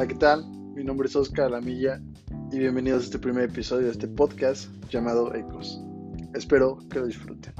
Hola, 0.00 0.08
¿qué 0.08 0.14
tal? 0.14 0.46
Mi 0.74 0.82
nombre 0.82 1.08
es 1.08 1.14
Oscar 1.14 1.44
Alamilla 1.44 2.00
y 2.50 2.58
bienvenidos 2.58 3.02
a 3.02 3.04
este 3.04 3.18
primer 3.18 3.50
episodio 3.50 3.84
de 3.84 3.92
este 3.92 4.08
podcast 4.08 4.70
llamado 4.88 5.34
Ecos. 5.34 5.78
Espero 6.32 6.78
que 6.88 7.00
lo 7.00 7.06
disfruten. 7.06 7.52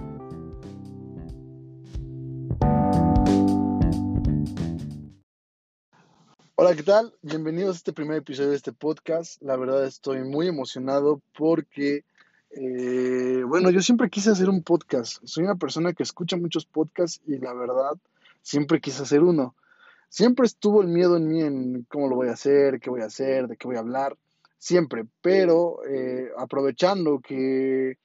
Hola, 6.55 6.75
¿qué 6.75 6.82
tal? 6.82 7.12
Bienvenidos 7.21 7.75
a 7.75 7.77
este 7.77 7.93
primer 7.93 8.16
episodio 8.16 8.48
de 8.48 8.57
este 8.57 8.72
podcast. 8.72 9.43
La 9.43 9.59
verdad 9.59 9.84
estoy 9.84 10.25
muy 10.25 10.48
emocionado 10.48 11.20
porque, 11.36 12.07
eh, 12.52 13.43
bueno, 13.46 13.68
yo 13.68 13.82
siempre 13.82 14.09
quise 14.09 14.30
hacer 14.30 14.48
un 14.48 14.62
podcast. 14.62 15.18
Soy 15.25 15.45
una 15.45 15.57
persona 15.57 15.93
que 15.93 16.04
escucha 16.04 16.38
muchos 16.38 16.64
podcasts 16.64 17.20
y 17.27 17.36
la 17.36 17.52
verdad 17.52 17.98
siempre 18.41 18.80
quise 18.80 19.02
hacer 19.02 19.20
uno 19.23 19.55
Siempre 20.10 20.45
estuvo 20.46 20.82
el 20.82 20.88
miedo 20.88 21.16
en 21.16 21.28
mí 21.28 21.41
en 21.41 21.84
cómo 21.84 22.09
lo 22.09 22.16
voy 22.16 22.28
a 22.28 22.32
hacer, 22.32 22.80
qué 22.80 22.91
voy 22.91 23.01
a 23.01 23.06
hacer, 23.06 23.46
de 23.46 23.56
qué 23.56 23.68
voy 23.68 23.77
a 23.77 23.78
hablar, 23.80 24.18
siempre, 24.59 25.05
pero 25.20 25.84
eh, 25.87 26.30
aprovechando 26.37 27.20
que 27.20 27.96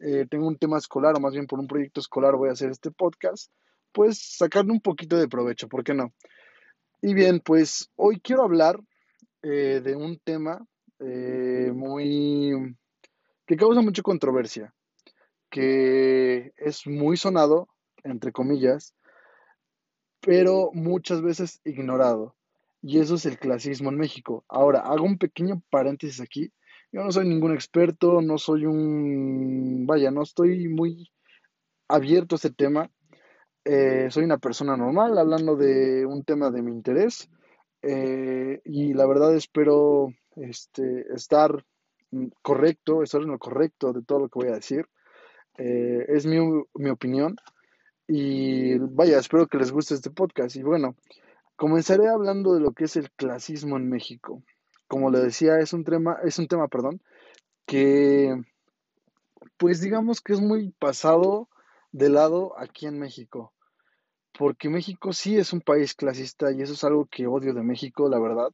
eh, 0.00 0.26
tengo 0.28 0.48
un 0.48 0.58
tema 0.58 0.78
escolar, 0.78 1.14
o 1.16 1.20
más 1.20 1.32
bien 1.32 1.46
por 1.46 1.60
un 1.60 1.68
proyecto 1.68 2.00
escolar 2.00 2.34
voy 2.34 2.48
a 2.48 2.52
hacer 2.52 2.70
este 2.70 2.90
podcast, 2.90 3.52
pues 3.92 4.18
sacarle 4.36 4.72
un 4.72 4.80
poquito 4.80 5.16
de 5.16 5.28
provecho, 5.28 5.68
¿por 5.68 5.84
qué 5.84 5.94
no? 5.94 6.12
Y 7.00 7.14
bien, 7.14 7.38
pues 7.38 7.88
hoy 7.94 8.18
quiero 8.18 8.42
hablar 8.42 8.80
eh, 9.42 9.80
de 9.82 9.94
un 9.94 10.18
tema 10.18 10.66
muy... 11.72 12.76
que 13.46 13.56
causa 13.56 13.80
mucha 13.80 14.02
controversia, 14.02 14.74
que 15.50 16.52
es 16.56 16.84
muy 16.88 17.16
sonado, 17.16 17.68
entre 18.02 18.32
comillas, 18.32 18.92
pero 20.24 20.70
muchas 20.72 21.22
veces 21.22 21.60
ignorado. 21.64 22.34
Y 22.82 23.00
eso 23.00 23.14
es 23.14 23.26
el 23.26 23.38
clasismo 23.38 23.90
en 23.90 23.96
México. 23.96 24.44
Ahora, 24.48 24.80
hago 24.80 25.04
un 25.04 25.18
pequeño 25.18 25.62
paréntesis 25.70 26.20
aquí. 26.20 26.52
Yo 26.92 27.02
no 27.02 27.10
soy 27.10 27.26
ningún 27.26 27.54
experto, 27.54 28.20
no 28.20 28.38
soy 28.38 28.66
un... 28.66 29.86
Vaya, 29.86 30.10
no 30.10 30.22
estoy 30.22 30.68
muy 30.68 31.10
abierto 31.88 32.34
a 32.34 32.36
este 32.36 32.50
tema. 32.50 32.90
Eh, 33.64 34.08
soy 34.10 34.24
una 34.24 34.38
persona 34.38 34.76
normal 34.76 35.16
hablando 35.18 35.56
de 35.56 36.04
un 36.04 36.24
tema 36.24 36.50
de 36.50 36.62
mi 36.62 36.72
interés. 36.72 37.30
Eh, 37.82 38.60
y 38.64 38.92
la 38.94 39.06
verdad 39.06 39.34
espero 39.34 40.12
este, 40.36 41.06
estar 41.14 41.64
correcto, 42.42 43.02
estar 43.02 43.22
en 43.22 43.28
lo 43.28 43.38
correcto 43.38 43.92
de 43.92 44.02
todo 44.02 44.20
lo 44.20 44.28
que 44.28 44.38
voy 44.38 44.48
a 44.48 44.56
decir. 44.56 44.86
Eh, 45.56 46.04
es 46.08 46.26
mi, 46.26 46.38
mi 46.74 46.90
opinión. 46.90 47.36
Y 48.06 48.78
vaya, 48.78 49.18
espero 49.18 49.46
que 49.46 49.58
les 49.58 49.72
guste 49.72 49.94
este 49.94 50.10
podcast. 50.10 50.56
Y 50.56 50.62
bueno, 50.62 50.94
comenzaré 51.56 52.08
hablando 52.08 52.54
de 52.54 52.60
lo 52.60 52.72
que 52.72 52.84
es 52.84 52.96
el 52.96 53.10
clasismo 53.12 53.76
en 53.76 53.88
México. 53.88 54.42
Como 54.86 55.10
le 55.10 55.20
decía, 55.20 55.58
es 55.58 55.72
un 55.72 55.84
tema, 55.84 56.18
es 56.24 56.38
un 56.38 56.46
tema, 56.46 56.68
perdón, 56.68 57.00
que 57.66 58.34
pues 59.56 59.80
digamos 59.80 60.20
que 60.20 60.34
es 60.34 60.40
muy 60.40 60.70
pasado 60.78 61.48
de 61.92 62.10
lado 62.10 62.58
aquí 62.58 62.86
en 62.86 62.98
México. 62.98 63.52
Porque 64.36 64.68
México 64.68 65.12
sí 65.12 65.36
es 65.36 65.52
un 65.52 65.60
país 65.60 65.94
clasista 65.94 66.50
y 66.52 66.60
eso 66.60 66.72
es 66.72 66.84
algo 66.84 67.06
que 67.06 67.26
odio 67.26 67.54
de 67.54 67.62
México, 67.62 68.08
la 68.08 68.18
verdad. 68.18 68.50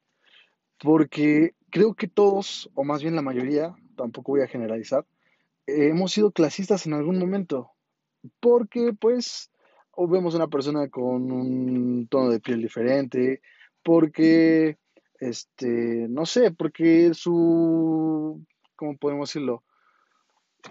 Porque 0.78 1.55
creo 1.71 1.95
que 1.95 2.06
todos, 2.06 2.71
o 2.75 2.84
más 2.84 3.03
bien 3.03 3.17
la 3.17 3.23
mayoría, 3.23 3.75
tampoco 3.97 4.33
voy 4.33 4.43
a 4.43 4.47
generalizar, 4.47 5.06
hemos 5.67 6.12
sido 6.12 6.33
clasistas 6.33 6.87
en 6.87 6.95
algún 6.95 7.19
momento 7.19 7.73
porque 8.40 8.92
pues 8.98 9.50
o 9.92 10.08
vemos 10.08 10.34
una 10.34 10.48
persona 10.48 10.88
con 10.88 11.30
un 11.30 12.08
tono 12.08 12.30
de 12.30 12.40
piel 12.40 12.62
diferente, 12.62 13.42
porque, 13.82 14.78
este, 15.18 16.06
no 16.08 16.26
sé, 16.26 16.52
porque 16.52 17.12
su, 17.14 18.42
¿cómo 18.76 18.97
podemos 18.97 19.28
decirlo? 19.28 19.62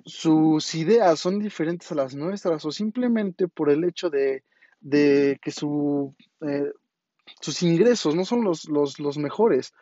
Sus 0.05 0.73
ideas 0.75 1.19
son 1.19 1.39
diferentes 1.39 1.91
a 1.91 1.95
las 1.95 2.15
nuestras 2.15 2.63
o 2.65 2.71
simplemente 2.71 3.47
por 3.47 3.69
el 3.69 3.83
hecho 3.83 4.09
de, 4.09 4.43
que 4.81 5.51
su, 5.51 6.15
eh, 6.41 6.71
sus 7.41 7.61
ingresos 7.63 8.15
no 8.15 8.25
son 8.25 8.43
los, 8.43 8.67
los, 8.67 9.17
mejores 9.17 9.73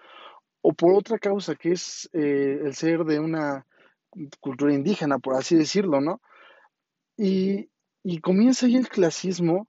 o 0.61 0.73
por 0.73 0.93
otra 0.93 1.19
causa 1.19 1.55
que 1.55 1.73
es 1.73 2.09
eh, 2.13 2.61
el 2.65 2.73
ser 2.73 3.03
de 3.03 3.19
una 3.19 3.65
cultura 4.39 4.73
indígena, 4.73 5.19
por 5.19 5.35
así 5.35 5.55
decirlo, 5.55 6.01
¿no? 6.01 6.21
Y, 7.17 7.69
comienza 8.21 8.67
ahí 8.67 8.75
el 8.75 8.87
clasismo 8.87 9.67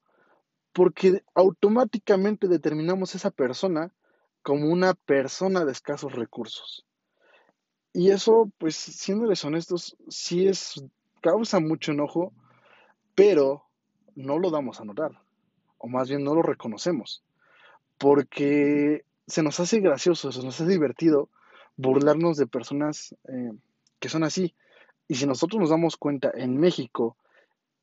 porque 0.72 1.24
automáticamente 1.34 2.46
determinamos 2.46 3.14
a 3.14 3.18
esa 3.18 3.30
persona 3.30 3.92
como 4.42 4.70
una 4.70 4.94
persona 4.94 5.64
de 5.64 5.72
escasos 5.72 6.12
recursos. 6.12 6.86
Y 7.92 8.10
eso, 8.10 8.52
pues, 8.58 8.76
siéndoles 8.76 9.44
honestos, 9.44 9.96
sí 10.08 10.46
es, 10.46 10.84
causa 11.20 11.58
mucho 11.58 11.92
enojo, 11.92 12.32
pero 13.14 13.64
no 14.14 14.38
lo 14.38 14.50
damos 14.50 14.80
a 14.80 14.84
notar, 14.84 15.10
o 15.78 15.88
más 15.88 16.08
bien 16.08 16.22
no 16.22 16.34
lo 16.34 16.42
reconocemos, 16.42 17.24
porque 17.96 19.04
se 19.26 19.42
nos 19.42 19.58
hace 19.58 19.80
gracioso, 19.80 20.30
se 20.30 20.42
nos 20.42 20.60
hace 20.60 20.70
divertido 20.70 21.28
burlarnos 21.76 22.36
de 22.36 22.46
personas 22.46 23.14
eh, 23.28 23.52
que 23.98 24.08
son 24.08 24.22
así. 24.22 24.54
Y 25.08 25.14
si 25.14 25.26
nosotros 25.26 25.60
nos 25.60 25.70
damos 25.70 25.96
cuenta 25.96 26.30
en 26.34 26.58
México, 26.58 27.16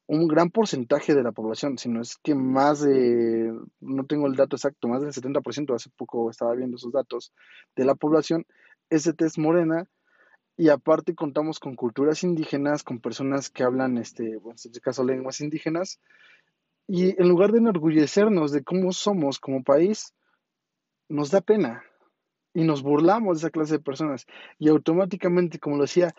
un 0.07 0.27
gran 0.27 0.51
porcentaje 0.51 1.15
de 1.15 1.23
la 1.23 1.31
población, 1.31 1.77
si 1.77 1.89
no 1.89 2.01
es 2.01 2.17
que 2.17 2.35
más 2.35 2.81
de, 2.81 3.51
no 3.79 4.05
tengo 4.05 4.27
el 4.27 4.35
dato 4.35 4.55
exacto, 4.55 4.87
más 4.87 5.01
del 5.01 5.11
70%, 5.11 5.73
hace 5.73 5.89
poco 5.95 6.29
estaba 6.29 6.53
viendo 6.53 6.77
esos 6.77 6.91
datos, 6.91 7.33
de 7.75 7.85
la 7.85 7.95
población 7.95 8.45
es 8.89 9.05
de 9.05 9.15
morena 9.37 9.87
y 10.57 10.69
aparte 10.69 11.15
contamos 11.15 11.59
con 11.59 11.75
culturas 11.75 12.23
indígenas, 12.23 12.83
con 12.83 12.99
personas 12.99 13.49
que 13.49 13.63
hablan, 13.63 13.97
este, 13.97 14.33
en 14.33 14.51
este 14.53 14.79
caso, 14.79 15.03
lenguas 15.03 15.41
indígenas, 15.41 15.99
y 16.87 17.19
en 17.19 17.27
lugar 17.27 17.51
de 17.51 17.57
enorgullecernos 17.57 18.51
de 18.51 18.63
cómo 18.63 18.91
somos 18.91 19.39
como 19.39 19.63
país, 19.63 20.13
nos 21.09 21.31
da 21.31 21.41
pena 21.41 21.83
y 22.53 22.63
nos 22.63 22.83
burlamos 22.83 23.37
de 23.37 23.47
esa 23.47 23.51
clase 23.51 23.73
de 23.73 23.83
personas 23.83 24.27
y 24.59 24.69
automáticamente, 24.69 25.59
como 25.59 25.77
lo 25.77 25.83
decía, 25.83 26.15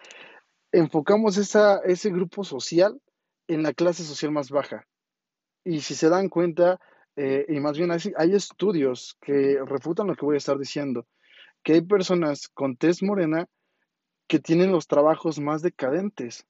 enfocamos 0.72 1.38
esa, 1.38 1.78
ese 1.78 2.10
grupo 2.10 2.44
social 2.44 3.00
en 3.48 3.62
la 3.62 3.72
clase 3.72 4.04
social 4.04 4.32
más 4.32 4.50
baja. 4.50 4.86
Y 5.64 5.80
si 5.80 5.94
se 5.94 6.08
dan 6.08 6.28
cuenta, 6.28 6.80
eh, 7.16 7.46
y 7.48 7.60
más 7.60 7.76
bien 7.76 7.90
hay, 7.90 7.98
hay 8.16 8.34
estudios 8.34 9.16
que 9.20 9.58
refutan 9.64 10.06
lo 10.06 10.14
que 10.14 10.24
voy 10.24 10.34
a 10.34 10.38
estar 10.38 10.58
diciendo, 10.58 11.06
que 11.62 11.74
hay 11.74 11.80
personas 11.80 12.48
con 12.48 12.76
tez 12.76 13.02
morena 13.02 13.48
que 14.28 14.38
tienen 14.38 14.72
los 14.72 14.86
trabajos 14.86 15.38
más 15.38 15.62
decadentes. 15.62 16.46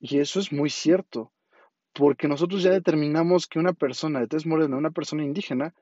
Y 0.00 0.18
eso 0.18 0.40
es 0.40 0.52
muy 0.52 0.70
cierto, 0.70 1.32
porque 1.92 2.28
nosotros 2.28 2.62
ya 2.62 2.70
determinamos 2.70 3.46
que 3.46 3.58
una 3.58 3.72
persona 3.72 4.20
de 4.20 4.26
tez 4.26 4.46
morena, 4.46 4.76
una 4.76 4.90
persona 4.90 5.24
indígena, 5.24 5.74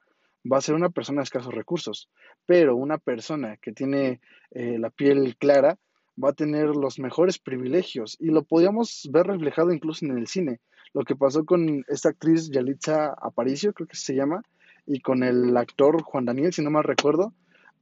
va 0.50 0.58
a 0.58 0.62
ser 0.62 0.74
una 0.74 0.90
persona 0.90 1.20
de 1.20 1.24
escasos 1.24 1.54
recursos, 1.54 2.08
pero 2.46 2.76
una 2.76 2.98
persona 2.98 3.56
que 3.56 3.72
tiene 3.72 4.20
eh, 4.50 4.78
la 4.78 4.90
piel 4.90 5.36
clara 5.38 5.78
va 6.22 6.30
a 6.30 6.34
tener 6.34 6.76
los 6.76 6.98
mejores 6.98 7.38
privilegios 7.38 8.16
y 8.20 8.26
lo 8.26 8.42
podíamos 8.42 9.08
ver 9.10 9.26
reflejado 9.26 9.72
incluso 9.72 10.04
en 10.04 10.18
el 10.18 10.26
cine. 10.26 10.60
Lo 10.94 11.04
que 11.04 11.16
pasó 11.16 11.44
con 11.44 11.84
esta 11.88 12.10
actriz 12.10 12.50
Yalitza 12.50 13.14
Aparicio, 13.20 13.72
creo 13.72 13.88
que 13.88 13.96
se 13.96 14.14
llama, 14.14 14.42
y 14.86 15.00
con 15.00 15.22
el 15.22 15.56
actor 15.56 16.02
Juan 16.02 16.24
Daniel, 16.24 16.52
si 16.52 16.62
no 16.62 16.70
mal 16.70 16.84
recuerdo, 16.84 17.32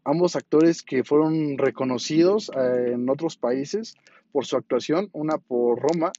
ambos 0.05 0.37
actores 0.37 0.83
que 0.83 1.05
fueron 1.05 1.59
reconocidos 1.59 2.51
eh, 2.57 2.93
en 2.93 3.09
otros 3.09 3.37
países 3.37 3.97
por 4.33 4.47
su 4.47 4.57
actuación, 4.57 5.09
una 5.13 5.39
por 5.39 5.81
Roma 5.81 6.13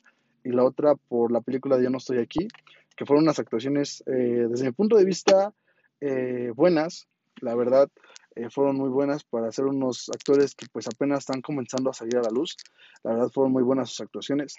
y 0.44 0.50
la 0.50 0.64
otra 0.64 0.96
por 0.96 1.32
la 1.32 1.42
película 1.42 1.82
Yo 1.82 1.90
no 1.90 1.98
estoy 1.98 2.18
aquí, 2.20 2.48
que 2.96 3.06
fueron 3.06 3.24
unas 3.24 3.40
actuaciones 3.40 4.04
eh, 4.08 4.48
desde 4.50 4.66
mi 4.66 4.72
punto 4.72 4.98
de 4.98 5.06
vista 5.06 5.54
eh, 6.02 6.52
buenas, 6.56 7.08
la 7.42 7.56
verdad, 7.56 7.90
eh, 8.36 8.50
fueron 8.50 8.78
muy 8.78 8.90
buenas 8.90 9.24
para 9.24 9.52
ser 9.52 9.66
unos 9.66 10.10
actores 10.10 10.56
que 10.56 10.66
pues 10.72 10.88
apenas 10.88 11.20
están 11.20 11.42
comenzando 11.42 11.90
a 11.90 11.94
salir 11.94 12.18
a 12.18 12.22
la 12.22 12.30
luz. 12.30 12.56
La 13.04 13.12
verdad 13.12 13.30
fueron 13.30 13.52
muy 13.52 13.64
buenas 13.64 13.90
sus 13.90 14.02
actuaciones. 14.02 14.56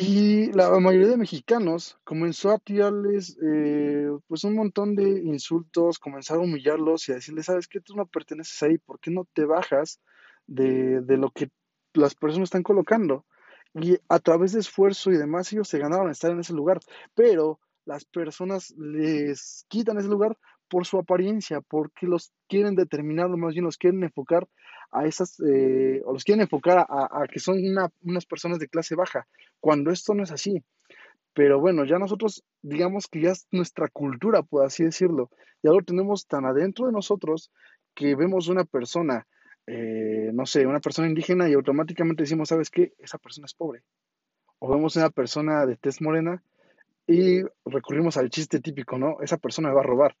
Y 0.00 0.52
la 0.52 0.70
mayoría 0.78 1.08
de 1.08 1.16
mexicanos 1.16 1.98
comenzó 2.04 2.50
a 2.52 2.58
tirarles 2.58 3.36
eh, 3.42 4.08
pues 4.28 4.44
un 4.44 4.54
montón 4.54 4.94
de 4.94 5.02
insultos, 5.02 5.98
comenzaron 5.98 6.44
a 6.44 6.46
humillarlos 6.46 7.08
y 7.08 7.12
a 7.12 7.16
decirles, 7.16 7.46
sabes 7.46 7.66
que 7.66 7.80
tú 7.80 7.96
no 7.96 8.06
perteneces 8.06 8.62
ahí, 8.62 8.78
¿por 8.78 9.00
qué 9.00 9.10
no 9.10 9.26
te 9.32 9.44
bajas 9.44 10.00
de, 10.46 11.00
de 11.00 11.16
lo 11.16 11.30
que 11.30 11.50
las 11.94 12.14
personas 12.14 12.46
están 12.46 12.62
colocando? 12.62 13.26
Y 13.74 13.98
a 14.08 14.20
través 14.20 14.52
de 14.52 14.60
esfuerzo 14.60 15.10
y 15.10 15.16
demás 15.16 15.52
ellos 15.52 15.68
se 15.68 15.78
ganaron 15.78 16.10
estar 16.10 16.30
en 16.30 16.40
ese 16.40 16.52
lugar, 16.52 16.78
pero 17.16 17.58
las 17.84 18.04
personas 18.04 18.70
les 18.76 19.64
quitan 19.68 19.98
ese 19.98 20.08
lugar 20.08 20.38
por 20.68 20.86
su 20.86 20.98
apariencia, 20.98 21.60
porque 21.60 22.06
los 22.06 22.32
quieren 22.48 22.74
determinar, 22.74 23.28
más 23.30 23.54
bien 23.54 23.64
los 23.64 23.76
quieren 23.76 24.02
enfocar 24.02 24.46
a 24.90 25.06
esas, 25.06 25.40
eh, 25.40 26.02
o 26.04 26.12
los 26.12 26.24
quieren 26.24 26.42
enfocar 26.42 26.86
a, 26.88 27.24
que 27.30 27.40
son 27.40 27.58
unas 28.02 28.26
personas 28.26 28.58
de 28.58 28.68
clase 28.68 28.94
baja, 28.94 29.26
cuando 29.60 29.90
esto 29.90 30.14
no 30.14 30.22
es 30.22 30.30
así. 30.30 30.62
Pero 31.34 31.60
bueno, 31.60 31.84
ya 31.84 31.98
nosotros, 31.98 32.44
digamos 32.62 33.06
que 33.06 33.20
ya 33.20 33.30
es 33.30 33.46
nuestra 33.52 33.88
cultura, 33.88 34.42
por 34.42 34.64
así 34.64 34.84
decirlo, 34.84 35.30
ya 35.62 35.70
lo 35.70 35.82
tenemos 35.82 36.26
tan 36.26 36.44
adentro 36.44 36.86
de 36.86 36.92
nosotros 36.92 37.50
porque 37.98 38.14
vemos 38.14 38.46
una 38.46 38.64
persona, 38.64 39.26
eh, 39.66 40.30
no 40.32 40.46
sé, 40.46 40.64
una 40.68 40.78
persona 40.78 41.08
indígena 41.08 41.48
y 41.48 41.54
automáticamente 41.54 42.22
decimos, 42.22 42.48
¿sabes 42.48 42.70
qué? 42.70 42.92
Esa 42.98 43.18
persona 43.18 43.46
es 43.46 43.54
pobre. 43.54 43.82
O 44.60 44.70
vemos 44.70 44.94
una 44.94 45.10
persona 45.10 45.66
de 45.66 45.74
tez 45.74 46.00
morena 46.00 46.40
y 47.08 47.42
recurrimos 47.64 48.16
al 48.16 48.30
chiste 48.30 48.60
típico, 48.60 48.98
¿no? 48.98 49.16
Esa 49.20 49.36
persona 49.36 49.70
me 49.70 49.74
va 49.74 49.80
a 49.80 49.84
robar. 49.84 50.16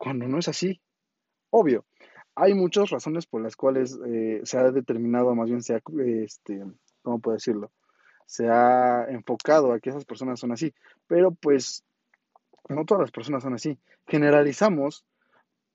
Cuando 0.00 0.26
no 0.26 0.38
es 0.38 0.48
así. 0.48 0.80
Obvio, 1.50 1.84
hay 2.34 2.54
muchas 2.54 2.88
razones 2.88 3.26
por 3.26 3.42
las 3.42 3.54
cuales 3.54 3.98
eh, 4.06 4.40
se 4.44 4.56
ha 4.56 4.70
determinado, 4.70 5.34
más 5.34 5.50
bien 5.50 5.62
se 5.62 5.74
ha, 5.74 5.82
este, 6.24 6.64
¿cómo 7.02 7.18
puedo 7.18 7.34
decirlo? 7.34 7.70
Se 8.24 8.48
ha 8.48 9.04
enfocado 9.10 9.74
a 9.74 9.78
que 9.78 9.90
esas 9.90 10.06
personas 10.06 10.40
son 10.40 10.52
así. 10.52 10.72
Pero 11.06 11.32
pues 11.32 11.84
no 12.70 12.86
todas 12.86 13.02
las 13.02 13.10
personas 13.10 13.42
son 13.42 13.52
así. 13.52 13.78
Generalizamos 14.06 15.04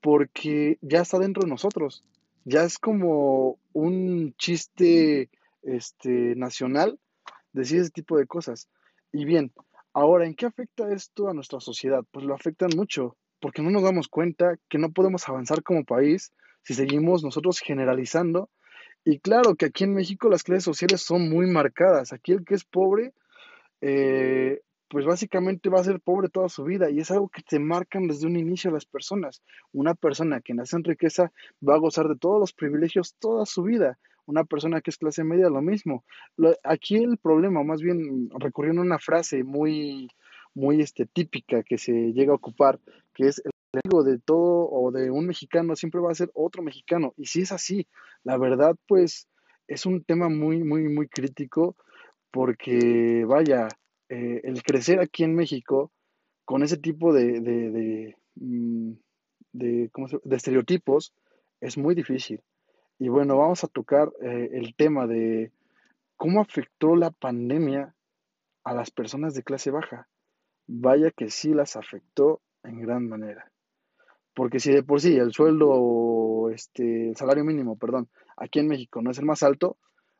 porque 0.02 0.80
ya 0.82 1.02
está 1.02 1.20
dentro 1.20 1.44
de 1.44 1.52
nosotros. 1.52 2.04
Ya 2.46 2.64
es 2.64 2.80
como 2.80 3.60
un 3.74 4.34
chiste 4.40 5.30
este, 5.62 6.36
nacional 6.36 6.98
decir 7.54 7.82
ese 7.82 7.92
tipo 7.92 8.18
de 8.18 8.26
cosas. 8.26 8.70
Y 9.12 9.26
bien, 9.26 9.54
ahora, 9.94 10.26
¿en 10.26 10.34
qué 10.34 10.48
afecta 10.48 10.92
esto 10.92 11.30
a 11.30 11.36
nuestra 11.36 11.60
sociedad? 11.60 12.04
Pues 12.10 12.26
lo 12.26 12.34
afectan 12.34 12.72
mucho, 12.76 13.18
porque 13.46 13.62
no 13.62 13.70
nos 13.70 13.84
damos 13.84 14.08
cuenta 14.08 14.58
que 14.70 14.80
no 14.80 14.92
podemos 14.92 15.30
avanzar 15.30 15.62
como 15.62 15.86
país 15.86 16.34
si 16.64 16.74
seguimos 16.74 17.24
nosotros 17.24 17.60
generalizando. 17.60 18.50
Y 19.04 19.20
claro 19.20 19.54
que 19.54 19.68
aquí 19.68 19.84
en 19.84 19.94
México 19.94 20.30
las 20.30 20.42
clases 20.42 20.64
sociales 20.64 21.02
son 21.02 21.30
muy 21.30 21.46
marcadas. 21.46 22.12
Aquí 22.12 22.32
el 22.32 22.44
que 22.44 22.56
es 22.56 22.64
pobre 22.64 23.14
eh, 23.82 24.62
pues 24.88 25.06
básicamente 25.06 25.70
va 25.70 25.80
a 25.80 25.84
ser 25.84 26.00
pobre 26.00 26.30
toda 26.30 26.50
su 26.50 26.64
vida 26.64 26.90
y 26.90 27.00
es 27.00 27.12
algo 27.12 27.30
que 27.30 27.44
te 27.44 27.60
marcan 27.60 28.08
desde 28.08 28.26
un 28.26 28.36
inicio 28.36 28.72
las 28.72 28.88
personas. 28.88 29.44
Una 29.72 29.94
persona 29.94 30.42
que 30.42 30.56
nace 30.56 30.78
en 30.78 30.84
riqueza 30.84 31.32
va 31.62 31.76
a 31.76 31.80
gozar 31.80 32.08
de 32.08 32.18
todos 32.18 32.40
los 32.40 32.52
privilegios 32.52 33.14
toda 33.20 33.46
su 33.46 33.62
vida. 33.62 34.00
Una 34.26 34.44
persona 34.44 34.82
que 34.82 34.90
es 34.90 34.98
clase 34.98 35.24
media, 35.24 35.50
lo 35.50 35.62
mismo. 35.62 36.04
aquí 36.64 36.96
el 36.96 37.20
problema, 37.20 37.64
más 37.64 37.84
bien 37.84 38.28
recurriendo 38.40 38.82
a 38.82 38.86
una 38.86 38.98
frase 38.98 39.44
muy, 39.44 40.10
muy 40.56 40.82
este, 40.82 41.06
típica 41.06 41.62
que 41.64 41.78
se 41.78 41.92
llega 42.14 42.32
a 42.32 42.36
ocupar, 42.36 42.80
que 43.14 43.28
es 43.28 43.40
el 43.46 43.52
enemigo 43.74 44.04
de 44.04 44.20
todo 44.20 44.70
o 44.72 44.92
de 44.92 45.12
un 45.12 45.28
mexicano 45.28 45.76
siempre 45.76 46.02
va 46.02 46.12
a 46.12 46.16
ser 46.16 46.32
otro 46.34 46.64
mexicano. 46.64 47.14
Y 47.18 47.26
si 47.26 47.42
es 47.42 47.52
así, 47.52 47.88
la 48.24 48.38
verdad, 48.38 48.76
pues 48.88 49.28
es 49.68 49.86
un 49.86 50.04
tema 50.04 50.30
muy, 50.30 50.64
muy, 50.64 50.88
muy 50.88 51.08
crítico 51.08 51.76
porque, 52.32 53.26
vaya, 53.26 53.68
eh, 54.10 54.42
el 54.44 54.64
crecer 54.64 55.00
aquí 55.00 55.24
en 55.24 55.36
México 55.36 55.92
con 56.46 56.64
ese 56.64 56.78
tipo 56.78 57.14
de, 57.14 57.40
de, 57.42 58.16
mm, 58.36 58.92
estereotipos 60.32 61.14
es 61.60 61.78
muy 61.78 61.96
difícil. 61.96 62.42
Y 63.00 63.10
bueno, 63.10 63.38
vamos 63.38 63.64
a 63.64 63.68
tocar 63.68 64.12
eh, 64.22 64.50
el 64.54 64.76
tema 64.76 65.08
de 65.08 65.52
cómo 66.16 66.42
afectó 66.42 66.96
la 66.96 67.12
pandemia 67.12 67.94
a 68.64 68.74
las 68.74 68.92
personas 68.92 69.34
de 69.34 69.44
clase 69.44 69.72
baja. 69.72 70.08
Vaya 70.68 71.12
que 71.12 71.30
sí 71.30 71.54
las 71.54 71.76
afectó 71.76 72.42
en 72.64 72.82
gran 72.82 73.08
manera. 73.08 73.52
Porque 74.34 74.60
si 74.60 74.72
de 74.72 74.84
por 74.84 75.00
sí 75.00 75.16
el 75.16 75.32
sueldo, 75.32 76.50
este, 76.50 77.10
el 77.10 77.16
salario 77.16 77.46
mínimo, 77.46 77.78
perdón, 77.78 78.10
aquí 78.36 78.60
en 78.60 78.68
México 78.68 79.02
no 79.02 79.12
es 79.12 79.20
el 79.20 79.26
más 79.26 79.44
alto, 79.44 79.78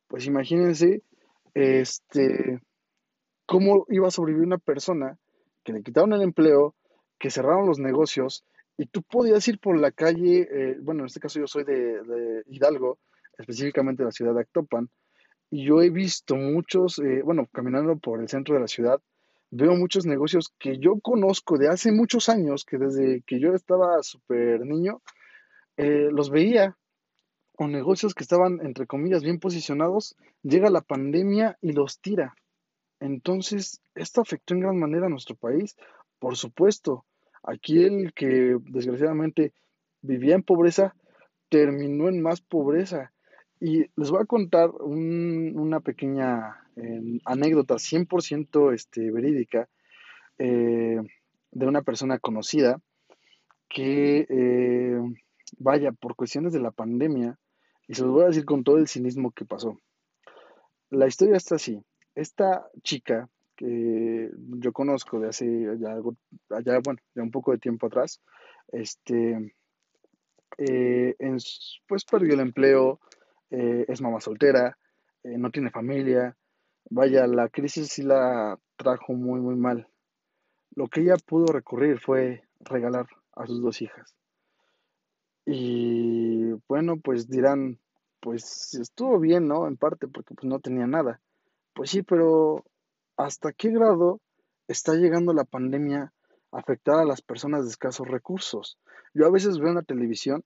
pues 0.08 0.26
imagínense, 0.28 1.04
este, 1.54 2.60
¿Cómo 3.46 3.86
iba 3.90 4.08
a 4.08 4.12
sobrevivir 4.12 4.48
una 4.48 4.58
persona 4.58 5.18
que 5.64 5.74
le 5.74 5.84
quitaron 5.84 6.14
el 6.14 6.24
empleo, 6.24 6.76
que 7.20 7.30
cerraron 7.30 7.68
los 7.68 7.80
negocios 7.80 8.44
y 8.76 8.88
tú 8.88 9.04
podías 9.04 9.48
ir 9.48 9.60
por 9.60 9.80
la 9.80 9.92
calle, 9.92 10.48
eh, 10.52 10.78
bueno, 10.82 11.02
en 11.02 11.06
este 11.06 11.20
caso 11.20 11.40
yo 11.40 11.48
soy 11.48 11.64
de, 11.64 12.44
Hidalgo, 12.48 12.98
específicamente 13.38 14.02
de 14.02 14.08
la 14.08 14.12
ciudad 14.12 14.34
de 14.34 14.42
Actopan, 14.42 14.90
y 15.52 15.66
yo 15.66 15.82
he 15.82 15.92
visto 15.92 16.36
muchos, 16.36 16.98
eh, 17.00 17.22
bueno, 17.24 17.48
caminando 17.52 17.98
por 17.98 18.20
el 18.20 18.28
centro 18.28 18.56
de 18.56 18.62
la 18.62 18.68
ciudad, 18.68 19.00
veo 19.56 19.76
muchos 19.76 20.06
negocios 20.06 20.54
que 20.60 20.78
yo 20.80 21.00
conozco 21.00 21.58
de 21.58 21.70
hace 21.70 21.92
muchos 21.92 22.28
años, 22.28 22.66
que 22.66 22.78
desde 22.78 23.22
que 23.22 23.40
yo 23.40 23.54
estaba 23.54 24.04
súper 24.04 24.62
niño, 24.66 25.02
eh, 25.78 26.10
los 26.12 26.30
veía, 26.30 26.78
o 27.58 27.68
negocios 27.68 28.14
que 28.14 28.24
estaban, 28.24 28.60
entre 28.66 28.86
comillas, 28.86 29.24
bien 29.24 29.40
posicionados, 29.40 30.18
llega 30.44 30.70
la 30.70 30.82
pandemia 30.82 31.58
y 31.62 31.72
los 31.72 32.02
tira. 32.02 32.36
Entonces, 33.00 33.82
esto 33.94 34.20
afectó 34.20 34.54
en 34.54 34.60
gran 34.60 34.78
manera 34.78 35.06
a 35.06 35.10
nuestro 35.10 35.36
país. 35.36 35.78
Por 36.20 36.36
supuesto, 36.36 37.06
aquí 37.44 37.84
el 37.84 38.14
que 38.14 38.58
desgraciadamente 38.62 39.54
vivía 40.02 40.36
en 40.36 40.44
pobreza 40.44 40.96
terminó 41.48 42.10
en 42.10 42.22
más 42.22 42.42
pobreza. 42.42 43.14
Y 43.62 43.86
les 43.96 44.12
voy 44.12 44.22
a 44.22 44.26
contar 44.26 44.70
una 44.72 45.80
pequeña 45.80 46.65
eh, 46.76 47.20
anécdota 47.26 47.76
100% 47.76 48.74
este, 48.74 49.12
verídica 49.12 49.70
eh, 50.38 51.00
de 51.52 51.68
una 51.68 51.82
persona 51.84 52.20
conocida 52.20 52.82
que, 53.70 54.26
eh, 54.30 55.00
vaya, 55.58 55.92
por 55.94 56.16
cuestiones 56.16 56.52
de 56.54 56.60
la 56.60 56.72
pandemia, 56.72 57.38
y 57.88 57.94
se 57.94 58.02
los 58.04 58.12
voy 58.12 58.24
a 58.24 58.28
decir 58.28 58.46
con 58.46 58.64
todo 58.64 58.78
el 58.78 58.88
cinismo 58.88 59.32
que 59.32 59.46
pasó. 59.46 59.80
La 60.90 61.08
historia 61.08 61.38
está 61.38 61.56
así 61.56 61.82
esta 62.14 62.66
chica 62.82 63.30
que 63.56 64.30
yo 64.36 64.72
conozco 64.74 65.20
de 65.20 65.30
hace 65.30 65.46
ya 65.80 65.92
algo, 65.92 66.16
allá, 66.50 66.80
bueno, 66.84 67.00
ya 67.14 67.24
un 67.24 67.32
poco 67.32 67.52
de 67.52 67.58
tiempo 67.58 67.88
atrás, 67.88 68.22
este, 68.70 69.56
eh, 70.58 71.16
pues 71.88 72.06
perdió 72.06 72.34
el 72.34 72.40
empleo, 72.42 73.00
es 73.50 74.02
mamá 74.02 74.20
soltera, 74.20 74.78
no 75.24 75.50
tiene 75.52 75.72
familia, 75.72 76.36
vaya, 76.90 77.28
la 77.28 77.50
crisis 77.50 77.90
sí 77.90 78.04
la 78.04 78.60
trajo 78.78 79.14
muy, 79.14 79.40
muy 79.40 79.56
mal. 79.56 79.88
Lo 80.76 80.88
que 80.88 81.02
ella 81.02 81.16
pudo 81.26 81.48
recurrir 81.54 82.00
fue 82.00 82.44
regalar 82.60 83.08
a 83.34 83.48
sus 83.48 83.62
dos 83.62 83.82
hijas. 83.82 84.16
Y 85.46 86.54
bueno, 86.68 86.98
pues 86.98 87.30
dirán, 87.30 87.80
pues 88.20 88.74
estuvo 88.74 89.20
bien, 89.20 89.48
¿no? 89.48 89.68
En 89.68 89.78
parte 89.78 90.08
porque 90.08 90.34
pues 90.34 90.46
no 90.46 90.60
tenía 90.60 90.88
nada. 90.88 91.22
Pues 91.74 91.92
sí, 91.92 92.02
pero 92.02 92.66
¿hasta 93.18 93.54
qué 93.54 93.70
grado 93.70 94.22
está 94.68 94.96
llegando 94.96 95.34
la 95.34 95.44
pandemia 95.44 96.14
a 96.52 96.60
afectar 96.60 97.00
a 97.00 97.06
las 97.06 97.22
personas 97.22 97.64
de 97.64 97.70
escasos 97.70 98.08
recursos? 98.08 98.80
Yo 99.14 99.26
a 99.28 99.32
veces 99.32 99.60
veo 99.60 99.70
en 99.70 99.76
la 99.76 99.84
televisión 99.84 100.44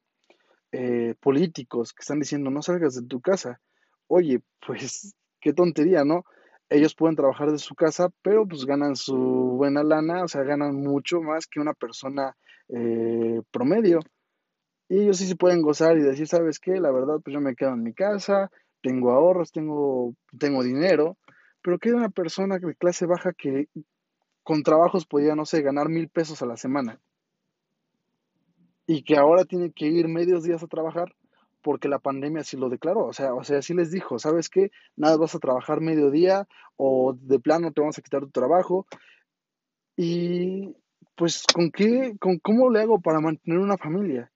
eh, 0.72 1.15
políticos 1.19 1.93
que 1.93 2.01
están 2.01 2.19
diciendo 2.19 2.51
no 2.51 2.62
salgas 2.62 2.96
de 2.96 3.08
tu 3.08 3.22
casa. 3.22 3.62
Oye, 4.08 4.41
pues 4.65 5.15
qué 5.39 5.53
tontería, 5.53 6.03
¿no? 6.03 6.24
Ellos 6.69 6.96
pueden 6.96 7.15
trabajar 7.15 7.51
de 7.51 7.58
su 7.58 7.75
casa, 7.75 8.10
pero 8.22 8.48
pues 8.48 8.65
ganan 8.65 8.96
su 8.96 9.15
buena 9.15 9.84
lana, 9.84 10.24
o 10.24 10.27
sea, 10.27 10.43
ganan 10.43 10.75
mucho 10.75 11.22
más 11.22 11.48
que 11.48 11.60
una 11.60 11.74
persona 11.74 12.36
eh, 12.69 13.41
promedio. 13.51 14.00
Y 14.88 15.01
ellos 15.01 15.17
sí 15.17 15.27
se 15.27 15.36
pueden 15.36 15.62
gozar 15.62 15.98
y 15.98 16.01
decir, 16.01 16.27
¿sabes 16.27 16.60
qué? 16.60 16.79
La 16.79 16.91
verdad, 16.91 17.19
pues 17.24 17.34
yo 17.34 17.41
me 17.41 17.55
quedo 17.55 17.72
en 17.74 17.84
mi 17.84 17.93
casa, 17.93 18.51
tengo 18.81 19.12
ahorros, 19.12 19.51
tengo, 19.51 20.13
tengo 20.38 20.63
dinero, 20.63 21.17
pero 21.62 21.79
que 21.79 21.91
una 21.91 22.10
persona 22.10 22.58
de 22.60 22.75
clase 22.75 23.05
baja 23.05 23.34
que 23.34 23.67
con 24.43 24.63
trabajos 24.63 25.05
podía, 25.05 25.36
no 25.36 25.46
sé, 25.46 25.62
ganar 25.62 25.89
mil 25.89 26.10
pesos 26.10 26.41
a 26.41 26.46
la 26.46 26.58
semana 26.58 27.00
y 28.89 29.03
que 29.03 29.17
ahora 29.17 29.46
tiene 29.46 29.72
que 29.72 29.86
ir 29.86 30.08
medios 30.08 30.43
días 30.43 30.63
a 30.63 30.67
trabajar 30.67 31.13
porque 31.61 31.87
la 31.87 31.99
pandemia 31.99 32.41
así 32.41 32.57
lo 32.57 32.69
declaró, 32.69 33.05
o 33.05 33.13
sea, 33.13 33.33
o 33.33 33.43
sea, 33.43 33.59
así 33.59 33.73
les 33.73 33.91
dijo, 33.91 34.19
¿sabes 34.19 34.49
qué? 34.49 34.71
Nada, 34.95 35.17
vas 35.17 35.35
a 35.35 35.39
trabajar 35.39 35.81
medio 35.81 36.11
día 36.11 36.47
o 36.77 37.13
de 37.13 37.39
plano 37.39 37.71
te 37.71 37.81
vamos 37.81 37.97
a 37.97 38.01
quitar 38.01 38.21
tu 38.21 38.31
trabajo. 38.31 38.87
Y 39.95 40.75
pues, 41.15 41.43
¿con 41.53 41.71
qué, 41.71 42.15
con 42.19 42.39
cómo 42.39 42.69
le 42.69 42.81
hago 42.81 43.01
para 43.01 43.19
mantener 43.19 43.59
una 43.59 43.77
familia? 43.77 44.31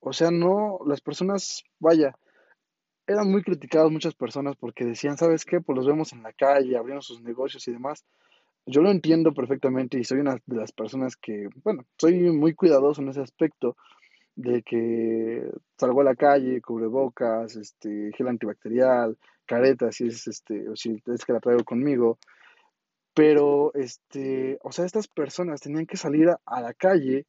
O 0.00 0.12
sea, 0.12 0.30
no, 0.30 0.80
las 0.86 1.00
personas, 1.00 1.62
vaya, 1.78 2.14
eran 3.06 3.30
muy 3.30 3.42
criticados 3.42 3.90
muchas 3.90 4.14
personas 4.14 4.56
porque 4.56 4.84
decían, 4.84 5.16
¿sabes 5.16 5.44
qué? 5.44 5.60
Pues 5.60 5.76
los 5.76 5.86
vemos 5.86 6.12
en 6.12 6.22
la 6.22 6.32
calle, 6.32 6.76
abriendo 6.76 7.02
sus 7.02 7.22
negocios 7.22 7.66
y 7.68 7.72
demás. 7.72 8.04
Yo 8.66 8.82
lo 8.82 8.90
entiendo 8.90 9.32
perfectamente 9.32 9.98
y 9.98 10.04
soy 10.04 10.20
una 10.20 10.34
de 10.46 10.56
las 10.56 10.72
personas 10.72 11.16
que, 11.16 11.48
bueno, 11.64 11.84
soy 11.98 12.30
muy 12.30 12.54
cuidadoso 12.54 13.00
en 13.00 13.08
ese 13.08 13.20
aspecto 13.20 13.76
de 14.34 14.62
que 14.62 15.50
salgo 15.78 16.00
a 16.00 16.04
la 16.04 16.14
calle, 16.14 16.60
cubrebocas, 16.60 17.56
este, 17.56 18.10
gel 18.16 18.28
antibacterial, 18.28 19.16
careta, 19.46 19.92
si 19.92 20.06
es 20.06 20.26
este, 20.26 20.68
o 20.68 20.76
si 20.76 21.02
es 21.06 21.24
que 21.24 21.32
la 21.32 21.40
traigo 21.40 21.64
conmigo. 21.64 22.18
Pero, 23.14 23.72
este, 23.74 24.58
o 24.62 24.72
sea, 24.72 24.86
estas 24.86 25.06
personas 25.08 25.60
tenían 25.60 25.86
que 25.86 25.98
salir 25.98 26.30
a, 26.30 26.60
la 26.60 26.72
calle 26.72 27.26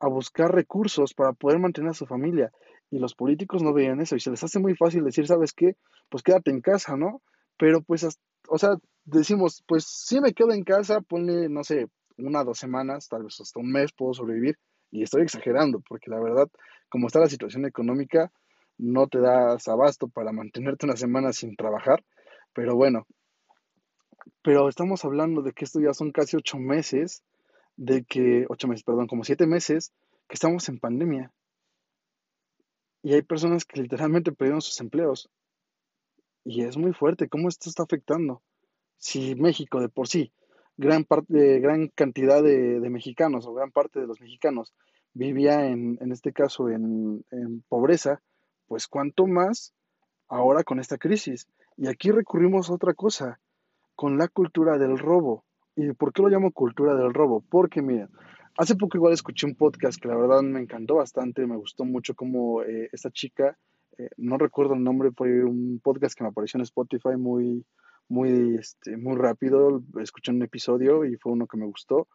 a 0.00 0.08
buscar 0.08 0.54
recursos 0.54 1.14
para 1.14 1.32
poder 1.32 1.58
mantener 1.58 1.90
a 1.90 1.94
su 1.94 2.06
familia 2.06 2.50
y 2.90 2.98
los 2.98 3.14
políticos 3.14 3.62
no 3.62 3.72
veían 3.72 4.00
eso 4.00 4.16
y 4.16 4.20
se 4.20 4.30
les 4.30 4.42
hace 4.42 4.58
muy 4.58 4.74
fácil 4.76 5.04
decir, 5.04 5.26
¿sabes 5.26 5.52
qué? 5.52 5.76
Pues 6.08 6.22
quédate 6.22 6.50
en 6.50 6.60
casa, 6.60 6.96
¿no? 6.96 7.20
Pero 7.58 7.82
pues, 7.82 8.06
o 8.48 8.58
sea, 8.58 8.76
decimos, 9.04 9.62
pues 9.66 9.84
si 9.84 10.20
me 10.20 10.32
quedo 10.32 10.52
en 10.52 10.64
casa, 10.64 11.00
ponle, 11.00 11.48
no 11.48 11.64
sé, 11.64 11.88
una, 12.18 12.44
dos 12.44 12.58
semanas, 12.58 13.08
tal 13.08 13.24
vez 13.24 13.38
hasta 13.40 13.60
un 13.60 13.70
mes 13.70 13.92
puedo 13.92 14.14
sobrevivir. 14.14 14.58
Y 14.90 15.02
estoy 15.02 15.22
exagerando, 15.22 15.80
porque 15.80 16.10
la 16.10 16.20
verdad, 16.20 16.48
como 16.88 17.06
está 17.06 17.20
la 17.20 17.28
situación 17.28 17.66
económica, 17.66 18.32
no 18.78 19.08
te 19.08 19.20
das 19.20 19.66
abasto 19.68 20.08
para 20.08 20.32
mantenerte 20.32 20.86
una 20.86 20.96
semana 20.96 21.32
sin 21.32 21.56
trabajar. 21.56 22.04
Pero 22.52 22.74
bueno, 22.74 23.06
pero 24.42 24.68
estamos 24.68 25.04
hablando 25.04 25.42
de 25.42 25.52
que 25.52 25.64
esto 25.64 25.80
ya 25.80 25.92
son 25.92 26.12
casi 26.12 26.36
ocho 26.36 26.58
meses, 26.58 27.22
de 27.76 28.04
que, 28.04 28.46
ocho 28.48 28.68
meses, 28.68 28.84
perdón, 28.84 29.06
como 29.06 29.24
siete 29.24 29.46
meses, 29.46 29.92
que 30.28 30.34
estamos 30.34 30.68
en 30.68 30.78
pandemia. 30.78 31.32
Y 33.02 33.14
hay 33.14 33.22
personas 33.22 33.64
que 33.64 33.80
literalmente 33.80 34.32
perdieron 34.32 34.62
sus 34.62 34.80
empleos. 34.80 35.28
Y 36.44 36.64
es 36.64 36.76
muy 36.76 36.92
fuerte 36.92 37.28
cómo 37.28 37.48
esto 37.48 37.68
está 37.68 37.82
afectando. 37.82 38.42
Si 38.98 39.34
México 39.34 39.80
de 39.80 39.88
por 39.88 40.08
sí, 40.08 40.32
gran, 40.76 41.04
parte, 41.04 41.60
gran 41.60 41.88
cantidad 41.88 42.42
de, 42.42 42.80
mexicanos 42.90 43.46
o 43.46 43.54
gran 43.54 43.70
parte 43.70 44.00
de 44.00 44.06
los 44.06 44.20
mexicanos 44.20 44.74
vivía 45.14 45.66
en, 45.66 45.98
en 46.00 46.12
este 46.12 46.32
caso 46.32 46.68
en, 46.68 47.24
en 47.30 47.62
pobreza, 47.68 48.20
pues 48.66 48.86
cuánto 48.86 49.26
más 49.26 49.74
ahora 50.28 50.64
con 50.64 50.80
esta 50.80 50.98
crisis. 50.98 51.48
Y 51.76 51.88
aquí 51.88 52.10
recurrimos 52.10 52.70
a 52.70 52.74
otra 52.74 52.94
cosa, 52.94 53.40
con 53.94 54.18
la 54.18 54.28
cultura 54.28 54.78
del 54.78 54.98
robo. 54.98 55.44
¿Y 55.74 55.92
por 55.92 56.12
qué 56.12 56.22
lo 56.22 56.28
llamo 56.28 56.52
cultura 56.52 56.94
del 56.94 57.12
robo? 57.12 57.42
Porque, 57.50 57.82
mira, 57.82 58.08
hace 58.56 58.76
poco 58.76 58.96
igual 58.96 59.12
escuché 59.12 59.46
un 59.46 59.56
podcast 59.56 60.00
que 60.00 60.08
la 60.08 60.16
verdad 60.16 60.42
me 60.42 60.60
encantó 60.60 60.96
bastante, 60.96 61.46
me 61.46 61.56
gustó 61.56 61.84
mucho 61.84 62.14
como 62.14 62.62
eh, 62.62 62.88
esta 62.92 63.10
chica, 63.10 63.58
eh, 63.98 64.08
no 64.16 64.38
recuerdo 64.38 64.74
el 64.74 64.84
nombre, 64.84 65.10
fue 65.12 65.44
un 65.44 65.80
podcast 65.82 66.16
que 66.16 66.24
me 66.24 66.30
apareció 66.30 66.58
en 66.58 66.62
Spotify 66.62 67.16
muy, 67.18 67.64
muy, 68.08 68.56
este, 68.56 68.96
muy 68.96 69.16
rápido, 69.16 69.82
escuché 70.00 70.32
un 70.32 70.42
episodio 70.42 71.04
y 71.04 71.16
fue 71.16 71.32
uno 71.32 71.46
que 71.46 71.56
me 71.56 71.66
gustó. 71.66 72.08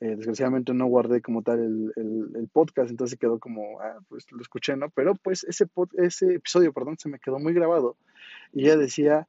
Eh, 0.00 0.14
desgraciadamente 0.14 0.74
no 0.74 0.86
guardé 0.86 1.22
como 1.22 1.42
tal 1.42 1.58
el, 1.58 1.92
el, 2.34 2.48
podcast, 2.48 2.90
entonces 2.90 3.18
quedó 3.18 3.38
como, 3.38 3.80
ah, 3.80 3.98
pues 4.08 4.30
lo 4.30 4.42
escuché, 4.42 4.76
¿no? 4.76 4.90
Pero 4.90 5.14
pues 5.14 5.44
ese, 5.44 5.66
ese 5.94 6.34
episodio, 6.34 6.74
perdón, 6.74 6.98
se 6.98 7.08
me 7.08 7.18
quedó 7.18 7.38
muy 7.38 7.54
grabado. 7.54 7.96
Y 8.52 8.64
ella 8.64 8.76
decía 8.76 9.26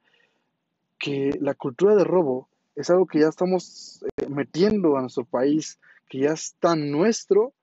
que 0.99 1.37
la 1.39 1.53
cultura 1.53 1.95
de 1.95 2.03
robo 2.03 2.49
es 2.75 2.89
algo 2.89 3.07
que 3.07 3.19
ya 3.19 3.29
estamos 3.29 4.03
eh, 4.17 4.27
metiendo 4.27 4.97
a 4.97 5.01
nuestro 5.01 5.23
país, 5.23 5.79
que 6.09 6.19
ya 6.19 6.33
es 6.33 6.55
tan 6.59 6.91
nuestro, 6.91 7.53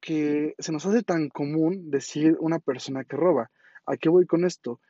que 0.00 0.54
se 0.58 0.70
nos 0.70 0.84
hace 0.84 1.02
tan 1.02 1.30
común 1.30 1.90
decir 1.90 2.36
una 2.40 2.58
persona 2.58 3.04
que 3.04 3.16
roba. 3.16 3.50
¿A 3.86 3.96
qué 3.96 4.10
voy 4.10 4.26
con 4.26 4.44
esto? 4.44 4.80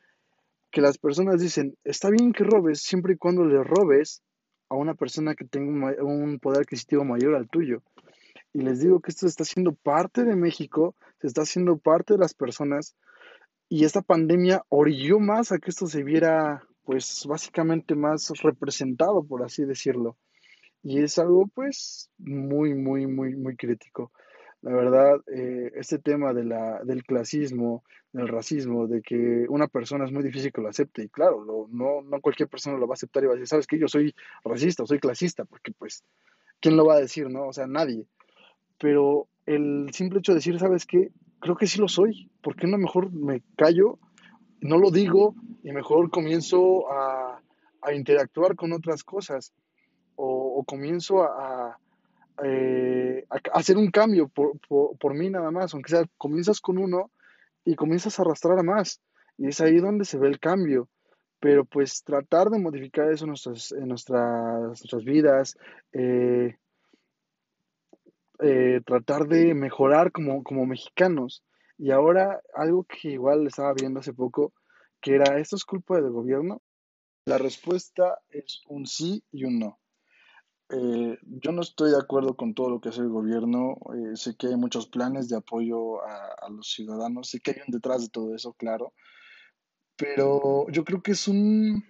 Que 0.75 0.81
las 0.81 0.99
personas 0.99 1.41
dicen, 1.41 1.79
está 1.85 2.11
bien 2.11 2.33
que 2.33 2.43
robes 2.43 2.83
siempre 2.83 3.13
y 3.13 3.17
cuando 3.17 3.45
le 3.45 3.63
robes 3.63 4.25
a 4.69 4.75
una 4.75 4.95
persona 4.95 5.37
que 5.37 5.45
tenga 5.45 5.95
un, 6.03 6.41
poder 6.41 6.63
adquisitivo 6.63 7.05
mayor 7.05 7.37
al 7.37 7.49
tuyo. 7.49 7.85
Y 8.53 8.63
les 8.63 8.81
digo 8.81 8.99
que 8.99 9.13
esto 9.13 9.29
está 9.29 9.45
siendo 9.45 9.73
parte 9.73 10.25
de 10.25 10.35
México, 10.35 10.97
se 11.21 11.29
está 11.29 11.43
haciendo 11.43 11.79
parte 11.79 12.15
de 12.15 12.19
las 12.19 12.35
personas 12.35 12.97
y 13.69 13.85
esta 13.85 14.03
pandemia 14.03 14.65
orilló 14.69 15.21
más 15.21 15.53
a 15.53 15.59
que 15.59 15.71
esto 15.71 15.87
se 15.87 16.03
viera 16.03 16.65
pues 16.83 17.25
básicamente 17.25 17.95
más 17.95 18.31
representado, 18.43 19.23
por 19.23 19.45
así 19.45 19.65
decirlo. 19.65 20.17
Y 20.83 21.05
es 21.05 21.21
algo 21.21 21.47
pues 21.55 22.11
muy, 22.19 22.75
muy, 22.75 23.07
muy, 23.07 23.37
muy 23.37 23.55
crítico. 23.55 24.11
La 24.65 24.73
verdad, 24.73 25.21
eh, 25.27 25.73
este 25.75 25.99
tema 25.99 26.33
de 26.33 26.43
la, 26.43 26.83
del 26.85 27.05
clasismo, 27.05 27.85
del 28.15 28.29
racismo, 28.29 28.87
de 28.87 29.03
que 29.03 29.45
una 29.51 29.69
persona 29.69 30.07
es 30.07 30.11
muy 30.11 30.23
difícil 30.23 30.53
que 30.53 30.63
lo 30.63 30.71
acepte, 30.71 31.03
y 31.03 31.09
claro, 31.11 31.69
no, 31.71 32.01
no 32.01 32.21
cualquier 32.23 32.49
persona 32.49 32.79
lo 32.79 32.87
va 32.87 32.95
a 32.95 32.95
aceptar 32.95 33.23
y 33.23 33.27
va 33.27 33.33
a 33.33 33.35
decir, 33.35 33.49
sabes 33.49 33.67
que 33.67 33.79
yo 33.79 33.89
soy 33.89 34.15
racista 34.43 34.87
soy 34.87 35.01
clasista, 35.01 35.45
porque 35.45 35.71
pues, 35.73 36.03
¿quién 36.61 36.79
lo 36.79 36.87
va 36.87 36.95
a 36.95 37.01
decir, 37.01 37.29
no? 37.29 37.49
O 37.49 37.53
sea, 37.53 37.67
nadie. 37.67 38.07
Pero 38.79 39.29
el 39.45 39.91
simple 39.93 40.21
hecho 40.21 40.33
de 40.33 40.37
decir, 40.37 40.59
¿sabes 40.59 40.87
qué? 40.87 41.11
Creo 41.41 41.57
que 41.57 41.67
sí 41.67 41.79
lo 41.79 41.89
soy, 41.89 42.31
¿por 42.43 42.57
qué 42.57 42.67
no 42.67 42.79
mejor 42.79 43.13
me 43.13 43.43
callo, 43.59 43.99
no 44.63 44.79
lo 44.79 44.91
digo 44.91 45.35
y 45.63 45.73
mejor 45.73 46.09
comienzo 46.09 46.91
a, 46.91 47.39
a 47.83 47.93
interactuar 47.93 48.57
con 48.57 48.73
otras 48.73 49.05
cosas? 49.05 49.53
O, 50.17 50.59
o 50.59 50.65
comienzo 50.65 51.23
a 51.25 51.54
eh, 52.43 53.27
hacer 53.53 53.77
un 53.77 53.91
cambio 53.91 54.29
por, 54.29 54.59
por, 54.99 55.15
mí 55.15 55.31
nada 55.31 55.51
más, 55.51 55.73
aunque 55.75 55.91
sea, 55.91 56.05
comienzas 56.19 56.61
con 56.61 56.79
uno 56.79 57.11
y 57.65 57.77
comienzas 57.77 58.19
a 58.19 58.23
arrastrar 58.23 58.59
a 58.59 58.63
más. 58.63 59.01
Y 59.39 59.49
es 59.49 59.61
ahí 59.61 59.79
donde 59.79 60.05
se 60.05 60.19
ve 60.19 60.29
el 60.29 60.41
cambio. 60.41 60.89
Pero 61.41 61.65
pues 61.65 62.03
tratar 62.05 62.49
de 62.49 62.59
modificar 62.59 63.11
eso 63.11 63.25
en 63.25 63.31
nuestras, 63.31 63.73
en 63.73 63.89
nuestras, 63.89 64.61
nuestras 64.61 65.05
vidas, 65.05 65.59
eh, 65.93 66.57
eh, 68.41 68.81
tratar 68.87 69.27
de 69.29 69.55
mejorar 69.55 70.11
como, 70.11 70.43
como 70.43 70.67
mexicanos. 70.67 71.45
Y 71.77 71.91
ahora 71.91 72.41
algo 72.55 72.85
que 72.85 73.11
igual 73.11 73.47
estaba 73.47 73.75
viendo 73.75 74.01
hace 74.01 74.13
poco, 74.13 74.53
que 75.01 75.17
era, 75.17 75.39
¿esto 75.39 75.57
es 75.57 75.65
culpa 75.65 75.97
del 75.97 76.11
gobierno? 76.11 76.63
La 77.27 77.39
respuesta 77.39 78.21
es 78.31 78.63
un 78.69 78.87
sí 78.87 79.23
y 79.33 79.45
un 79.45 79.59
no. 79.59 79.79
Eh, 80.71 81.19
yo 81.23 81.53
no 81.53 81.61
estoy 81.61 81.91
de 81.91 81.99
acuerdo 81.99 82.37
con 82.37 82.55
todo 82.55 82.71
lo 82.71 82.81
que 82.81 82.89
hace 82.89 83.01
el 83.01 83.09
gobierno. 83.09 83.77
Eh, 83.95 84.17
sé 84.17 84.37
que 84.37 84.49
hay 84.49 84.57
muchos 84.57 84.87
planes 84.87 85.29
de 85.29 85.37
apoyo 85.37 86.03
a, 86.05 86.49
los 86.51 86.73
ciudadanos. 86.73 87.31
Sé 87.31 87.41
que 87.41 87.53
hay 87.53 87.57
un 87.67 87.73
detrás 87.73 88.03
de 88.03 88.09
todo 88.09 88.35
eso, 88.35 88.53
claro. 88.55 88.93
Pero 89.97 90.67
yo 90.71 90.85
creo 90.85 91.03
que 91.03 91.13
es 91.13 91.29
un, 91.29 91.85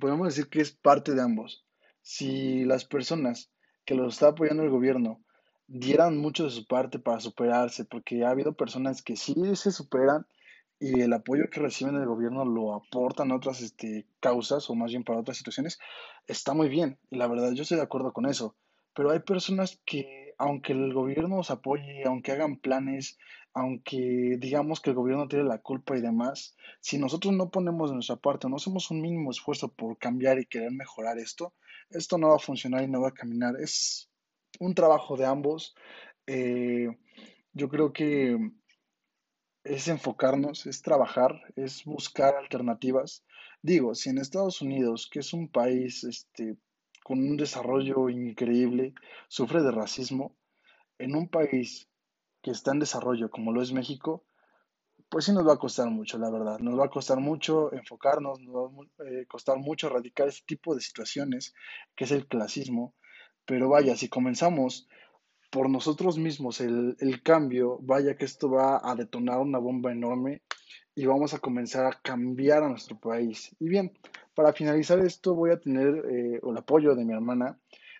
podemos 0.00 0.28
decir 0.28 0.48
que 0.48 0.60
es 0.60 0.72
parte 0.72 1.14
de 1.14 1.22
ambos. 1.22 1.64
Si 2.02 2.64
las 2.64 2.84
personas 2.84 3.50
que 3.84 3.94
lo 3.94 4.08
está 4.08 4.28
apoyando 4.28 4.62
el 4.62 4.70
gobierno 4.70 5.22
dieran 5.66 6.16
mucho 6.16 6.44
de 6.44 6.50
su 6.50 6.66
parte 6.66 6.98
para 6.98 7.20
superarse, 7.20 7.84
porque 7.84 8.24
ha 8.24 8.30
habido 8.30 8.54
personas 8.54 9.02
que 9.02 9.16
sí 9.16 9.34
se 9.54 9.70
superan 9.70 10.26
y 10.80 11.00
el 11.00 11.12
apoyo 11.12 11.50
que 11.50 11.60
reciben 11.60 11.94
del 11.94 12.06
gobierno 12.06 12.44
lo 12.44 12.74
aportan 12.74 13.32
a 13.32 13.36
otras 13.36 13.60
este, 13.62 14.06
causas 14.20 14.70
o 14.70 14.74
más 14.74 14.90
bien 14.90 15.04
para 15.04 15.18
otras 15.18 15.36
situaciones, 15.36 15.78
está 16.26 16.54
muy 16.54 16.68
bien. 16.68 16.98
Y 17.10 17.16
la 17.16 17.26
verdad, 17.26 17.52
yo 17.52 17.62
estoy 17.62 17.78
de 17.78 17.82
acuerdo 17.82 18.12
con 18.12 18.26
eso. 18.26 18.54
Pero 18.94 19.10
hay 19.10 19.20
personas 19.20 19.80
que, 19.84 20.34
aunque 20.38 20.72
el 20.72 20.92
gobierno 20.92 21.38
os 21.38 21.50
apoye, 21.50 22.04
aunque 22.04 22.32
hagan 22.32 22.58
planes, 22.58 23.18
aunque 23.54 24.36
digamos 24.38 24.80
que 24.80 24.90
el 24.90 24.96
gobierno 24.96 25.26
tiene 25.26 25.44
la 25.44 25.58
culpa 25.58 25.96
y 25.96 26.00
demás, 26.00 26.56
si 26.80 26.98
nosotros 26.98 27.34
no 27.34 27.50
ponemos 27.50 27.90
de 27.90 27.94
nuestra 27.94 28.16
parte, 28.16 28.48
no 28.48 28.56
hacemos 28.56 28.90
un 28.90 29.00
mínimo 29.00 29.30
esfuerzo 29.30 29.68
por 29.72 29.98
cambiar 29.98 30.38
y 30.38 30.46
querer 30.46 30.70
mejorar 30.70 31.18
esto, 31.18 31.54
esto 31.90 32.18
no 32.18 32.28
va 32.28 32.36
a 32.36 32.40
funcionar 32.40 32.84
y 32.84 32.88
no 32.88 33.00
va 33.00 33.08
a 33.08 33.14
caminar. 33.14 33.54
Es 33.60 34.10
un 34.60 34.74
trabajo 34.74 35.16
de 35.16 35.26
ambos. 35.26 35.74
Eh, 36.26 36.88
yo 37.52 37.68
creo 37.68 37.92
que 37.92 38.36
es 39.68 39.88
enfocarnos, 39.88 40.66
es 40.66 40.82
trabajar, 40.82 41.40
es 41.56 41.84
buscar 41.84 42.34
alternativas. 42.36 43.24
Digo, 43.62 43.94
si 43.94 44.10
en 44.10 44.18
Estados 44.18 44.62
Unidos, 44.62 45.08
que 45.10 45.20
es 45.20 45.32
un 45.32 45.48
país 45.48 46.04
este, 46.04 46.56
con 47.04 47.18
un 47.18 47.36
desarrollo 47.36 48.08
increíble, 48.08 48.94
sufre 49.28 49.62
de 49.62 49.70
racismo, 49.70 50.36
en 50.98 51.14
un 51.14 51.28
país 51.28 51.88
que 52.42 52.50
está 52.50 52.72
en 52.72 52.78
desarrollo 52.78 53.30
como 53.30 53.52
lo 53.52 53.62
es 53.62 53.72
México, 53.72 54.24
pues 55.08 55.26
sí 55.26 55.32
nos 55.32 55.46
va 55.46 55.54
a 55.54 55.58
costar 55.58 55.88
mucho, 55.90 56.18
la 56.18 56.30
verdad. 56.30 56.58
Nos 56.58 56.78
va 56.78 56.86
a 56.86 56.90
costar 56.90 57.18
mucho 57.18 57.72
enfocarnos, 57.72 58.40
nos 58.40 58.54
va 58.54 59.04
a 59.04 59.08
eh, 59.08 59.26
costar 59.26 59.58
mucho 59.58 59.86
erradicar 59.86 60.28
ese 60.28 60.42
tipo 60.44 60.74
de 60.74 60.80
situaciones, 60.80 61.54
que 61.94 62.04
es 62.04 62.10
el 62.10 62.26
clasismo. 62.26 62.94
Pero 63.44 63.68
vaya, 63.68 63.96
si 63.96 64.08
comenzamos 64.08 64.88
por 65.50 65.70
nosotros 65.70 66.18
mismos 66.18 66.60
el, 66.60 66.96
cambio, 67.22 67.78
vaya 67.80 68.16
que 68.16 68.24
esto 68.24 68.50
va 68.50 68.80
a 68.82 68.94
detonar 68.94 69.38
una 69.38 69.58
bomba 69.58 69.92
enorme 69.92 70.42
y 70.94 71.06
vamos 71.06 71.32
a 71.32 71.38
comenzar 71.38 71.86
a 71.86 72.00
cambiar 72.02 72.62
a 72.62 72.68
nuestro 72.68 72.98
país. 72.98 73.54
Y 73.58 73.68
bien, 73.68 73.92
para 74.34 74.52
finalizar 74.52 74.98
esto 75.00 75.34
voy 75.34 75.50
a 75.50 75.60
tener 75.60 76.04
eh, 76.10 76.40
el 76.42 76.56
apoyo 76.56 76.94
de 76.94 77.04
mi 77.04 77.12
hermana. 77.12 77.58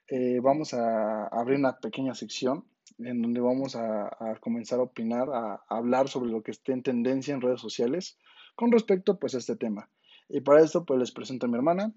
Eh, 0.09 0.41
vamos 0.43 0.75
a 0.75 1.27
abrir 1.29 1.59
una 1.59 1.79
pequeña 1.79 2.15
sección 2.15 2.65
en 2.99 3.23
donde 3.23 3.41
vamos 3.41 3.77
a, 3.77 4.11
comenzar 4.41 4.81
a 4.81 4.83
opinar, 4.83 5.29
a, 5.31 5.63
hablar 5.69 6.09
sobre 6.09 6.31
lo 6.31 6.43
que 6.43 6.51
esté 6.51 6.73
en 6.73 6.83
tendencia 6.83 7.35
en 7.35 7.41
redes 7.41 7.61
sociales 7.61 8.19
con 8.57 8.73
respecto 8.73 9.19
pues 9.19 9.35
a 9.35 9.39
este 9.39 9.57
tema. 9.57 9.89
Y 10.29 10.41
para 10.41 10.63
esto 10.63 10.85
pues 10.85 10.99
les 10.99 11.13
presento 11.13 11.47
a 11.47 11.49
mi 11.49 11.57
hermana. 11.57 11.95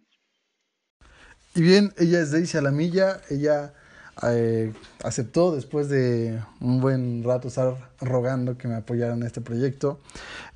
Y 1.56 1.62
bien, 1.62 1.92
ella 1.98 2.22
es 2.22 2.32
Daisy 2.32 2.58
Alamilla, 2.58 3.22
ella 3.30 3.74
eh, 4.24 4.74
aceptó 5.04 5.56
después 5.56 5.90
de 5.90 6.42
un 6.60 6.82
buen 6.82 7.24
rato 7.24 7.48
estar 7.48 7.92
rogando 8.00 8.58
que 8.58 8.68
me 8.68 8.76
apoyaran 8.76 9.20
en 9.20 9.28
este 9.28 9.42
proyecto. 9.42 10.00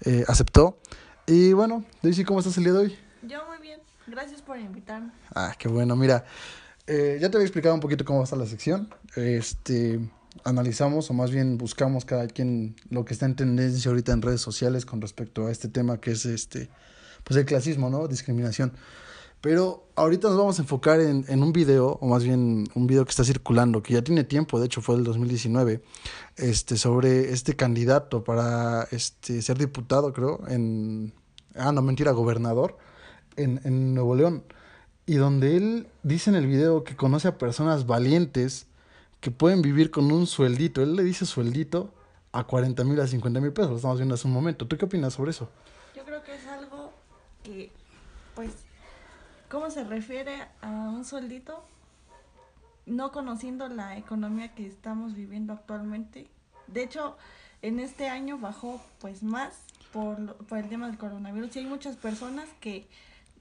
Eh, 0.02 0.24
aceptó. 0.28 0.78
Y 1.28 1.54
bueno, 1.54 1.84
Daisy, 2.02 2.24
¿cómo 2.24 2.40
estás 2.40 2.58
el 2.58 2.66
día 2.66 2.74
de 2.74 2.80
hoy? 2.80 2.98
Yo 3.24 3.46
muy 3.48 3.58
bien. 3.60 3.80
Gracias 4.08 4.42
por 4.42 4.60
invitarme. 4.60 5.12
Ah, 5.34 5.54
qué 5.58 5.68
bueno. 5.68 5.96
Mira, 5.96 6.26
eh, 6.86 7.18
ya 7.20 7.30
te 7.30 7.38
había 7.38 7.48
explicado 7.48 7.74
un 7.74 7.82
poquito 7.82 8.06
cómo 8.06 8.20
va 8.20 8.24
a 8.24 8.26
estar 8.26 8.38
la 8.38 8.46
sección. 8.46 8.94
Este, 9.16 10.00
analizamos 10.44 11.10
o 11.10 11.14
más 11.14 11.32
bien 11.32 11.58
buscamos 11.58 12.06
cada 12.06 12.28
quien 12.28 12.76
lo 12.90 13.06
que 13.06 13.14
está 13.14 13.26
en 13.26 13.36
tendencia 13.36 13.90
ahorita 13.90 14.12
en 14.12 14.22
redes 14.22 14.42
sociales 14.42 14.86
con 14.86 15.02
respecto 15.02 15.48
a 15.48 15.52
este 15.52 15.68
tema 15.68 16.00
que 16.00 16.12
es 16.12 16.26
este, 16.26 16.70
pues 17.24 17.38
el 17.40 17.46
clasismo, 17.46 17.90
¿no? 17.90 18.08
Discriminación. 18.08 18.74
Pero 19.46 19.86
ahorita 19.96 20.30
nos 20.30 20.38
vamos 20.38 20.58
a 20.58 20.64
enfocar 20.64 21.00
en, 21.00 21.24
en, 21.28 21.44
un 21.44 21.54
video, 21.54 22.00
o 22.02 22.08
más 22.08 22.24
bien 22.24 22.68
un 22.74 22.88
video 22.88 23.06
que 23.06 23.12
está 23.12 23.24
circulando, 23.24 23.84
que 23.84 23.94
ya 23.94 24.02
tiene 24.02 24.24
tiempo, 24.24 24.60
de 24.60 24.66
hecho 24.66 24.82
fue 24.82 24.96
del 24.96 25.04
2019, 25.04 25.84
este, 26.38 26.78
sobre 26.78 27.32
este 27.32 27.56
candidato 27.56 28.24
para 28.24 28.88
este, 28.90 29.44
ser 29.44 29.60
diputado, 29.60 30.14
creo, 30.14 30.40
en... 30.48 31.14
Ah, 31.54 31.72
no, 31.72 31.84
mentira, 31.84 32.12
gobernador, 32.12 32.80
en, 33.36 33.62
en 33.66 33.94
Nuevo 33.94 34.16
León. 34.16 34.44
Y 35.06 35.18
donde 35.18 35.58
él 35.58 35.90
dice 36.02 36.32
en 36.32 36.38
el 36.38 36.48
video 36.48 36.84
que 36.84 36.96
conoce 36.96 37.28
a 37.28 37.38
personas 37.38 37.86
valientes 37.86 38.66
que 39.20 39.30
pueden 39.30 39.62
vivir 39.62 39.92
con 39.92 40.12
un 40.12 40.26
sueldito. 40.26 40.82
Él 40.82 40.96
le 40.96 41.04
dice 41.04 41.28
sueldito 41.28 41.94
a 42.32 42.46
40 42.46 42.84
mil 42.84 43.00
a 43.00 43.06
50 43.06 43.40
mil 43.42 43.54
pesos. 43.54 43.70
Lo 43.70 43.76
estamos 43.76 44.00
viendo 44.00 44.16
hace 44.16 44.26
un 44.26 44.34
momento. 44.34 44.66
¿Tú 44.66 44.76
qué 44.76 44.86
opinas 44.86 45.14
sobre 45.14 45.30
eso? 45.30 45.48
Yo 45.96 46.04
creo 46.04 46.24
que 46.24 46.34
es 46.34 46.48
algo 46.48 46.92
que, 47.44 47.72
pues, 48.34 48.65
¿cómo 49.50 49.70
se 49.70 49.84
refiere 49.84 50.48
a 50.62 50.70
un 50.70 51.06
sueldito? 51.06 51.64
No 52.86 53.12
conociendo 53.12 53.68
la 53.68 53.98
economía 53.98 54.54
que 54.54 54.68
estamos 54.68 55.16
viviendo 55.16 55.54
actualmente. 55.54 56.30
De 56.68 56.84
hecho, 56.84 57.18
en 57.62 57.80
este 57.80 58.10
año 58.10 58.38
bajó 58.38 58.82
pues 59.00 59.24
más 59.24 59.54
por, 59.92 60.36
por 60.46 60.60
el 60.60 60.70
tema 60.70 60.88
del 60.88 60.98
coronavirus 60.98 61.56
y 61.56 61.60
hay 61.60 61.66
muchas 61.66 61.96
personas 61.96 62.48
que 62.60 62.88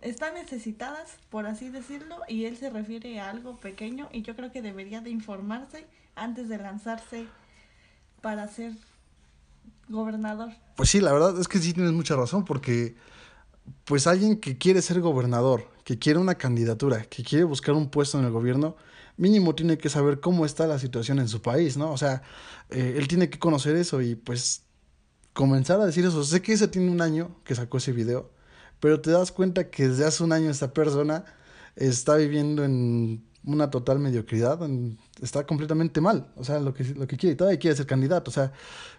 están 0.01 0.35
necesitadas, 0.35 1.17
por 1.31 1.47
así 1.47 1.71
decirlo, 1.71 2.19
y 2.29 2.45
él 2.45 2.57
se 2.57 2.71
refiere 2.71 3.21
a 3.21 3.31
algo 3.31 3.57
pequeño 3.57 4.09
y 4.13 4.23
yo 4.23 4.37
creo 4.37 4.53
que 4.53 4.63
debería 4.63 5.01
de 5.01 5.11
informarse 5.11 5.87
antes 6.15 6.49
de 6.49 6.59
lanzarse 6.59 7.27
para 8.21 8.47
ser 8.49 8.73
gobernador. 9.89 10.53
Pues 10.77 10.91
sí, 10.91 11.01
la 11.01 11.13
verdad 11.13 11.39
es 11.41 11.49
que 11.49 11.59
sí 11.59 11.73
tienes 11.73 11.93
mucha 11.93 12.17
razón, 12.17 12.45
porque 12.45 12.97
pues 13.85 14.07
alguien 14.07 14.41
que 14.41 14.59
quiere 14.59 14.83
ser 14.83 15.01
gobernador, 15.01 15.69
que 15.85 15.99
quiere 15.99 16.19
una 16.19 16.37
candidatura, 16.37 17.03
que 17.05 17.23
quiere 17.23 17.45
buscar 17.45 17.75
un 17.75 17.91
puesto 17.91 18.19
en 18.19 18.25
el 18.25 18.33
gobierno, 18.33 18.77
mínimo 19.17 19.55
tiene 19.55 19.79
que 19.79 19.89
saber 19.89 20.21
cómo 20.21 20.45
está 20.47 20.67
la 20.67 20.79
situación 20.79 21.19
en 21.19 21.29
su 21.29 21.43
país, 21.43 21.77
¿no? 21.77 21.93
O 21.93 21.99
sea, 21.99 22.23
eh, 22.71 22.95
él 22.97 23.07
tiene 23.07 23.31
que 23.31 23.39
conocer 23.39 23.77
eso 23.77 24.01
y 24.03 24.15
pues 24.15 24.63
comenzar 25.35 25.81
a 25.81 25.87
decir 25.87 26.05
eso. 26.05 26.25
Sé 26.25 26.43
que 26.43 26.53
ese 26.55 26.69
tiene 26.69 26.91
un 26.91 27.03
año 27.03 27.37
que 27.45 27.55
sacó 27.55 27.79
ese 27.79 27.93
video, 27.93 28.31
pero 28.81 29.01
te 29.01 29.11
das 29.11 29.31
cuenta 29.31 29.71
que 29.71 29.89
desde 29.89 30.07
hace 30.07 30.25
un 30.25 30.33
año 30.33 30.51
esta 30.51 30.73
persona 30.73 31.25
está 31.77 32.17
viviendo 32.17 32.65
en 32.65 33.25
una 33.45 33.71
total 33.71 33.99
mediocridad, 33.99 34.59
está 35.21 35.45
completamente 35.47 36.01
mal, 36.01 36.33
o 36.37 36.45
sea, 36.45 36.61
lo 36.61 36.73
que, 36.73 36.85
lo 36.85 37.07
que 37.07 37.19
quiere, 37.19 37.37
todavía 37.37 37.59
quiere 37.59 37.77
ser 37.77 37.87
candidato, 37.87 38.31
o 38.31 38.35
sea, 38.35 38.53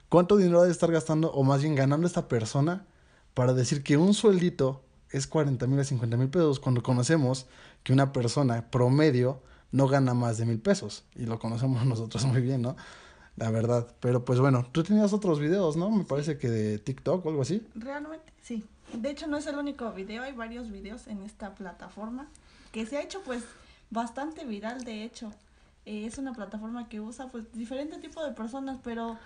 ¿cuánto 0.07 0.37
dinero 0.37 0.61
ha 0.61 0.65
de 0.65 0.71
estar 0.71 0.91
gastando 0.91 1.31
o 1.31 1.43
más 1.43 1.61
bien 1.61 1.73
ganando 1.73 2.05
esta 2.05 2.27
persona 2.27 2.85
para 3.33 3.53
decir 3.53 3.81
que 3.81 3.97
un 3.97 4.13
sueldito 4.13 4.84
es 5.17 5.27
40 5.27 5.65
mil 5.67 5.79
a 5.79 5.83
50 5.83 6.17
mil 6.17 6.29
pesos 6.29 6.59
cuando 6.59 6.83
conocemos 6.83 7.47
que 7.83 7.93
una 7.93 8.11
persona 8.11 8.69
promedio 8.69 9.41
no 9.71 9.87
gana 9.87 10.13
más 10.13 10.37
de 10.37 10.45
mil 10.45 10.59
pesos 10.59 11.05
y 11.15 11.25
lo 11.25 11.39
conocemos 11.39 11.85
nosotros 11.85 12.25
muy 12.25 12.41
bien, 12.41 12.61
¿no? 12.61 12.75
La 13.37 13.51
verdad, 13.51 13.93
pero 13.99 14.23
pues 14.23 14.39
bueno, 14.39 14.65
tú 14.71 14.83
tenías 14.83 15.11
otros 15.11 15.39
videos, 15.39 15.75
¿no? 15.75 15.89
Me 15.89 16.05
parece 16.05 16.37
que 16.37 16.49
de 16.49 16.79
TikTok 16.79 17.25
o 17.25 17.29
algo 17.29 17.41
así. 17.41 17.65
Realmente, 17.75 18.31
sí. 18.41 18.65
De 18.93 19.09
hecho, 19.09 19.27
no 19.27 19.35
es 19.37 19.45
el 19.47 19.57
único 19.57 19.91
video, 19.91 20.23
hay 20.23 20.31
varios 20.31 20.71
videos 20.71 21.07
en 21.07 21.21
esta 21.23 21.53
plataforma 21.53 22.27
que 22.71 22.85
se 22.85 22.97
ha 22.97 23.01
hecho 23.01 23.21
pues 23.23 23.43
bastante 23.89 24.45
viral, 24.45 24.83
de 24.83 25.03
hecho. 25.03 25.31
Eh, 25.85 26.05
es 26.05 26.17
una 26.17 26.33
plataforma 26.33 26.87
que 26.87 26.99
usa 26.99 27.27
pues 27.27 27.51
diferente 27.53 27.97
tipo 27.97 28.23
de 28.23 28.31
personas, 28.31 28.79
pero 28.83 29.17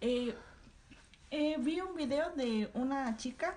eh, 0.00 0.34
eh, 1.30 1.56
vi 1.58 1.80
un 1.80 1.94
video 1.94 2.30
de 2.36 2.70
una 2.74 3.16
chica 3.16 3.54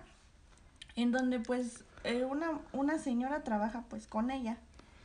en 0.96 1.12
donde 1.12 1.40
pues 1.40 1.84
una, 2.30 2.60
una 2.72 2.98
señora 2.98 3.44
trabaja 3.44 3.84
pues 3.90 4.08
con 4.08 4.32
ella 4.32 4.58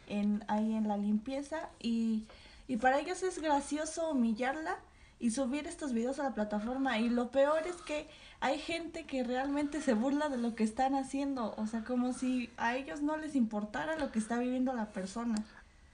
en, 0.06 0.44
ahí 0.48 0.74
en 0.74 0.88
la 0.88 0.96
limpieza 0.96 1.68
y, 1.80 2.24
y 2.68 2.76
para 2.76 2.98
ellos 3.00 3.22
es 3.22 3.40
gracioso 3.40 4.10
humillarla 4.10 4.78
y 5.20 5.30
subir 5.30 5.66
estos 5.66 5.92
videos 5.92 6.18
a 6.18 6.24
la 6.24 6.34
plataforma 6.34 6.98
y 6.98 7.08
lo 7.08 7.30
peor 7.30 7.66
es 7.66 7.76
que 7.76 8.08
hay 8.40 8.58
gente 8.58 9.06
que 9.06 9.24
realmente 9.24 9.80
se 9.80 9.94
burla 9.94 10.28
de 10.28 10.36
lo 10.36 10.54
que 10.54 10.64
están 10.64 10.94
haciendo, 10.94 11.54
o 11.56 11.66
sea, 11.66 11.82
como 11.82 12.12
si 12.12 12.50
a 12.58 12.76
ellos 12.76 13.00
no 13.00 13.16
les 13.16 13.36
importara 13.36 13.98
lo 13.98 14.12
que 14.12 14.18
está 14.18 14.38
viviendo 14.38 14.74
la 14.74 14.92
persona. 14.92 15.42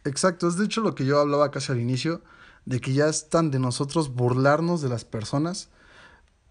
Exacto, 0.05 0.48
es 0.48 0.57
de 0.57 0.64
hecho 0.64 0.81
lo 0.81 0.96
que 0.96 1.05
yo 1.05 1.20
hablaba 1.20 1.53
casi 1.53 1.70
al 1.70 1.81
inicio, 1.81 2.22
de 2.66 2.81
que 2.81 2.92
ya 2.92 3.07
están 3.07 3.53
de 3.53 3.61
nosotros 3.61 4.14
burlarnos 4.14 4.83
de 4.83 4.88
las 4.88 5.05
personas, 5.05 5.68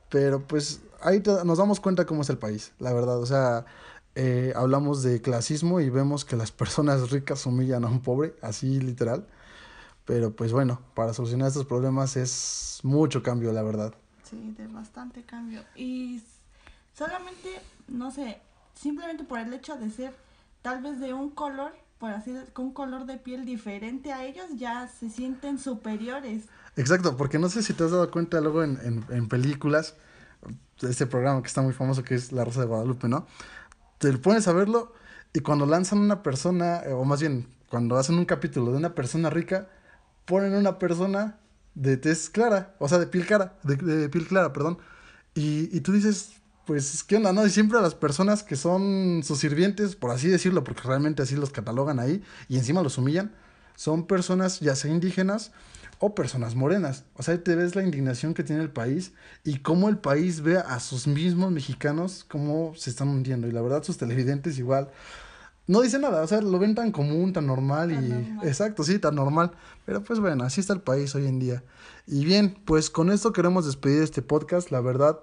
pero 0.10 0.42
pues 0.42 0.82
ahí 1.02 1.22
nos 1.46 1.58
damos 1.58 1.80
cuenta 1.80 2.06
cómo 2.06 2.22
es 2.22 2.30
el 2.30 2.38
país, 2.38 2.74
la 2.80 2.94
verdad, 2.94 3.20
o 3.20 3.26
sea, 3.26 3.66
eh, 4.16 4.54
hablamos 4.56 5.04
de 5.04 5.22
clasismo 5.22 5.80
y 5.80 5.90
vemos 5.90 6.26
que 6.26 6.36
las 6.36 6.52
personas 6.52 7.12
ricas 7.12 7.46
humillan 7.46 7.86
a 7.86 7.88
un 7.88 8.02
pobre, 8.02 8.36
así 8.42 8.80
literal, 8.80 9.26
pero 10.06 10.36
pues 10.36 10.52
bueno, 10.52 10.82
para 10.96 11.14
solucionar 11.14 11.48
estos 11.48 11.66
problemas 11.66 12.18
es 12.18 12.80
mucho 12.84 13.22
cambio, 13.22 13.52
la 13.54 13.64
verdad. 13.64 13.94
Sí, 14.24 14.54
de 14.58 14.68
bastante 14.68 15.24
cambio. 15.24 15.64
Y 15.76 16.22
solamente, 16.94 17.62
no 17.88 18.12
sé, 18.12 18.42
simplemente 18.76 19.24
por 19.24 19.40
el 19.40 19.54
hecho 19.54 19.76
de 19.76 19.90
ser 19.90 20.14
tal 20.62 20.82
vez 20.82 21.00
de 21.00 21.14
un 21.14 21.30
color, 21.30 21.74
por 22.00 22.12
así 22.12 22.34
con 22.54 22.66
un 22.66 22.74
color 22.74 23.06
de 23.06 23.18
piel 23.18 23.46
diferente 23.46 24.12
a 24.12 24.24
ellos, 24.26 24.48
ya 24.56 24.88
se 24.88 25.10
sienten 25.10 25.60
superiores. 25.60 26.44
Exacto, 26.80 27.18
porque 27.18 27.40
no 27.40 27.50
sé 27.50 27.62
si 27.62 27.74
te 27.74 27.84
has 27.84 27.92
dado 27.92 28.10
cuenta 28.10 28.40
luego 28.40 28.64
en, 28.64 28.80
en, 28.84 29.06
en 29.10 29.28
películas, 29.28 29.96
de 30.82 30.90
este 30.90 31.06
programa 31.06 31.42
que 31.42 31.48
está 31.48 31.62
muy 31.62 31.74
famoso 31.74 32.04
que 32.06 32.16
es 32.16 32.32
La 32.32 32.46
Rosa 32.46 32.62
de 32.62 32.68
Guadalupe, 32.68 33.10
¿no? 33.10 33.28
Te 33.98 34.14
pones 34.14 34.48
a 34.48 34.54
verlo 34.54 34.94
y 35.34 35.42
cuando 35.42 35.66
lanzan 35.66 36.00
una 36.00 36.24
persona, 36.24 36.82
o 36.92 37.04
más 37.04 37.20
bien, 37.20 37.48
cuando 37.70 37.98
hacen 37.98 38.18
un 38.18 38.24
capítulo 38.24 38.72
de 38.72 38.78
una 38.78 38.96
persona 38.96 39.30
rica, 39.30 39.68
ponen 40.24 40.54
una 40.54 40.80
persona 40.80 41.38
de 41.76 41.98
tez 41.98 42.30
clara, 42.30 42.76
o 42.80 42.88
sea, 42.88 42.98
de 42.98 43.08
piel 43.08 43.26
clara, 43.26 43.60
de, 43.64 44.08
piel 44.08 44.26
clara, 44.26 44.54
perdón. 44.54 44.78
Y, 45.36 45.76
y, 45.76 45.82
tú 45.82 45.92
dices, 45.92 46.32
pues, 46.66 47.04
¿qué 47.04 47.18
onda, 47.18 47.34
no? 47.34 47.46
Y 47.46 47.50
siempre 47.50 47.82
las 47.82 47.94
personas 47.94 48.42
que 48.42 48.56
son 48.56 49.22
sus 49.24 49.40
sirvientes, 49.40 49.98
por 49.98 50.12
así 50.12 50.30
decirlo, 50.30 50.64
porque 50.64 50.84
realmente 50.84 51.24
así 51.24 51.36
los 51.36 51.52
catalogan 51.52 52.00
ahí, 52.00 52.24
y 52.48 52.58
encima 52.58 52.82
los 52.82 52.98
humillan, 52.98 53.36
son 53.76 54.08
personas 54.08 54.62
ya 54.62 54.76
sea 54.76 54.92
indígenas 54.92 55.52
o 56.00 56.16
personas 56.16 56.56
morenas. 56.56 57.04
O 57.16 57.24
sea, 57.24 57.42
te 57.44 57.56
ves 57.56 57.76
la 57.76 57.84
indignación 57.84 58.34
que 58.34 58.44
tiene 58.44 58.62
el 58.62 58.72
país 58.72 59.14
y 59.44 59.60
cómo 59.60 59.90
el 59.90 59.98
país 59.98 60.42
ve 60.42 60.58
a 60.58 60.80
sus 60.80 61.08
mismos 61.08 61.52
mexicanos 61.52 62.26
cómo 62.28 62.74
se 62.76 62.90
están 62.90 63.10
hundiendo. 63.10 63.48
Y 63.48 63.52
la 63.52 63.62
verdad, 63.62 63.84
sus 63.84 63.98
televidentes 63.98 64.58
igual 64.58 64.90
no 65.70 65.82
dice 65.82 66.00
nada, 66.00 66.24
o 66.24 66.28
sea, 66.28 66.42
lo 66.42 66.58
ven 66.58 66.74
tan 66.74 66.92
común, 66.92 67.32
tan 67.32 67.46
normal 67.46 67.92
y... 67.92 68.48
Exacto, 68.48 68.84
sí, 68.84 68.98
tan 68.98 69.14
normal. 69.14 69.52
Pero 69.86 70.04
pues 70.04 70.20
bueno, 70.20 70.44
así 70.44 70.62
está 70.62 70.74
el 70.74 70.82
país 70.82 71.14
hoy 71.14 71.28
en 71.28 71.38
día. 71.38 71.64
Y 72.08 72.26
bien, 72.26 72.58
pues 72.66 72.90
con 72.90 73.12
esto 73.12 73.34
queremos 73.34 73.68
despedir 73.68 74.02
este 74.02 74.24
podcast. 74.24 74.72
La 74.72 74.82
verdad, 74.82 75.20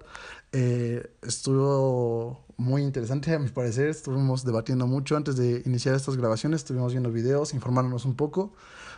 eh, 0.53 1.11
estuvo 1.23 2.45
muy 2.57 2.83
interesante 2.83 3.35
a 3.35 3.39
mi 3.39 3.49
parecer. 3.49 3.89
Estuvimos 3.89 4.45
debatiendo 4.45 4.87
mucho 4.87 5.17
antes 5.17 5.37
de 5.37 5.63
iniciar 5.67 5.95
estas 5.95 6.17
grabaciones. 6.17 6.63
Estuvimos 6.63 6.93
viendo 6.93 7.11
videos, 7.11 7.55
informándonos 7.55 8.05
un 8.05 8.15
poco. 8.15 8.53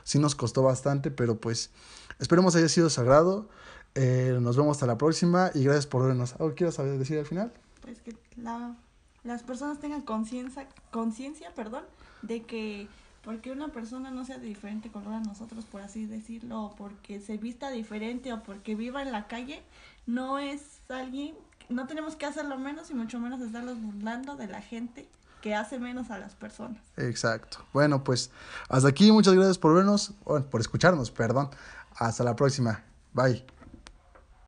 Sí 0.04 0.18
nos 0.18 0.34
costó 0.34 0.62
bastante, 0.62 1.10
pero 1.10 1.40
pues 1.40 1.70
esperemos 2.18 2.56
haya 2.56 2.68
sido 2.68 2.90
sagrado. 2.90 3.48
Eh, 3.94 4.38
nos 4.40 4.56
vemos 4.56 4.76
hasta 4.76 4.86
la 4.86 4.98
próxima 4.98 5.50
y 5.54 5.64
gracias 5.64 5.86
por 5.86 6.06
vernos. 6.06 6.34
¿Algo 6.34 6.54
quieres 6.54 6.76
decir 6.76 7.18
al 7.18 7.26
final? 7.26 7.52
Pues 7.82 8.00
que 8.00 8.16
la 8.36 8.76
las 9.24 9.42
personas 9.42 9.78
tengan 9.78 10.02
conciencia, 10.02 10.68
conciencia, 10.90 11.52
perdón, 11.54 11.84
de 12.22 12.44
que 12.44 12.88
porque 13.22 13.50
una 13.50 13.68
persona 13.68 14.10
no 14.10 14.24
sea 14.24 14.38
de 14.38 14.46
diferente 14.46 14.90
color 14.90 15.14
a 15.14 15.20
nosotros, 15.20 15.64
por 15.64 15.80
así 15.80 16.06
decirlo, 16.06 16.62
o 16.62 16.76
porque 16.76 17.20
se 17.20 17.36
vista 17.36 17.70
diferente 17.70 18.32
o 18.32 18.42
porque 18.42 18.74
viva 18.74 19.02
en 19.02 19.12
la 19.12 19.26
calle, 19.26 19.62
no 20.06 20.38
es 20.38 20.80
alguien, 20.88 21.34
no 21.68 21.86
tenemos 21.86 22.16
que 22.16 22.26
hacerlo 22.26 22.58
menos 22.58 22.90
y 22.90 22.94
mucho 22.94 23.20
menos 23.20 23.40
estarlos 23.40 23.80
burlando 23.80 24.36
de 24.36 24.46
la 24.46 24.62
gente 24.62 25.08
que 25.42 25.54
hace 25.54 25.78
menos 25.78 26.10
a 26.10 26.18
las 26.18 26.34
personas. 26.34 26.78
Exacto. 26.96 27.58
Bueno, 27.72 28.02
pues 28.02 28.30
hasta 28.68 28.88
aquí, 28.88 29.12
muchas 29.12 29.34
gracias 29.34 29.58
por 29.58 29.74
vernos, 29.74 30.12
por 30.24 30.60
escucharnos, 30.60 31.10
perdón. 31.10 31.50
Hasta 31.96 32.24
la 32.24 32.34
próxima. 32.36 32.82
Bye. 33.12 33.57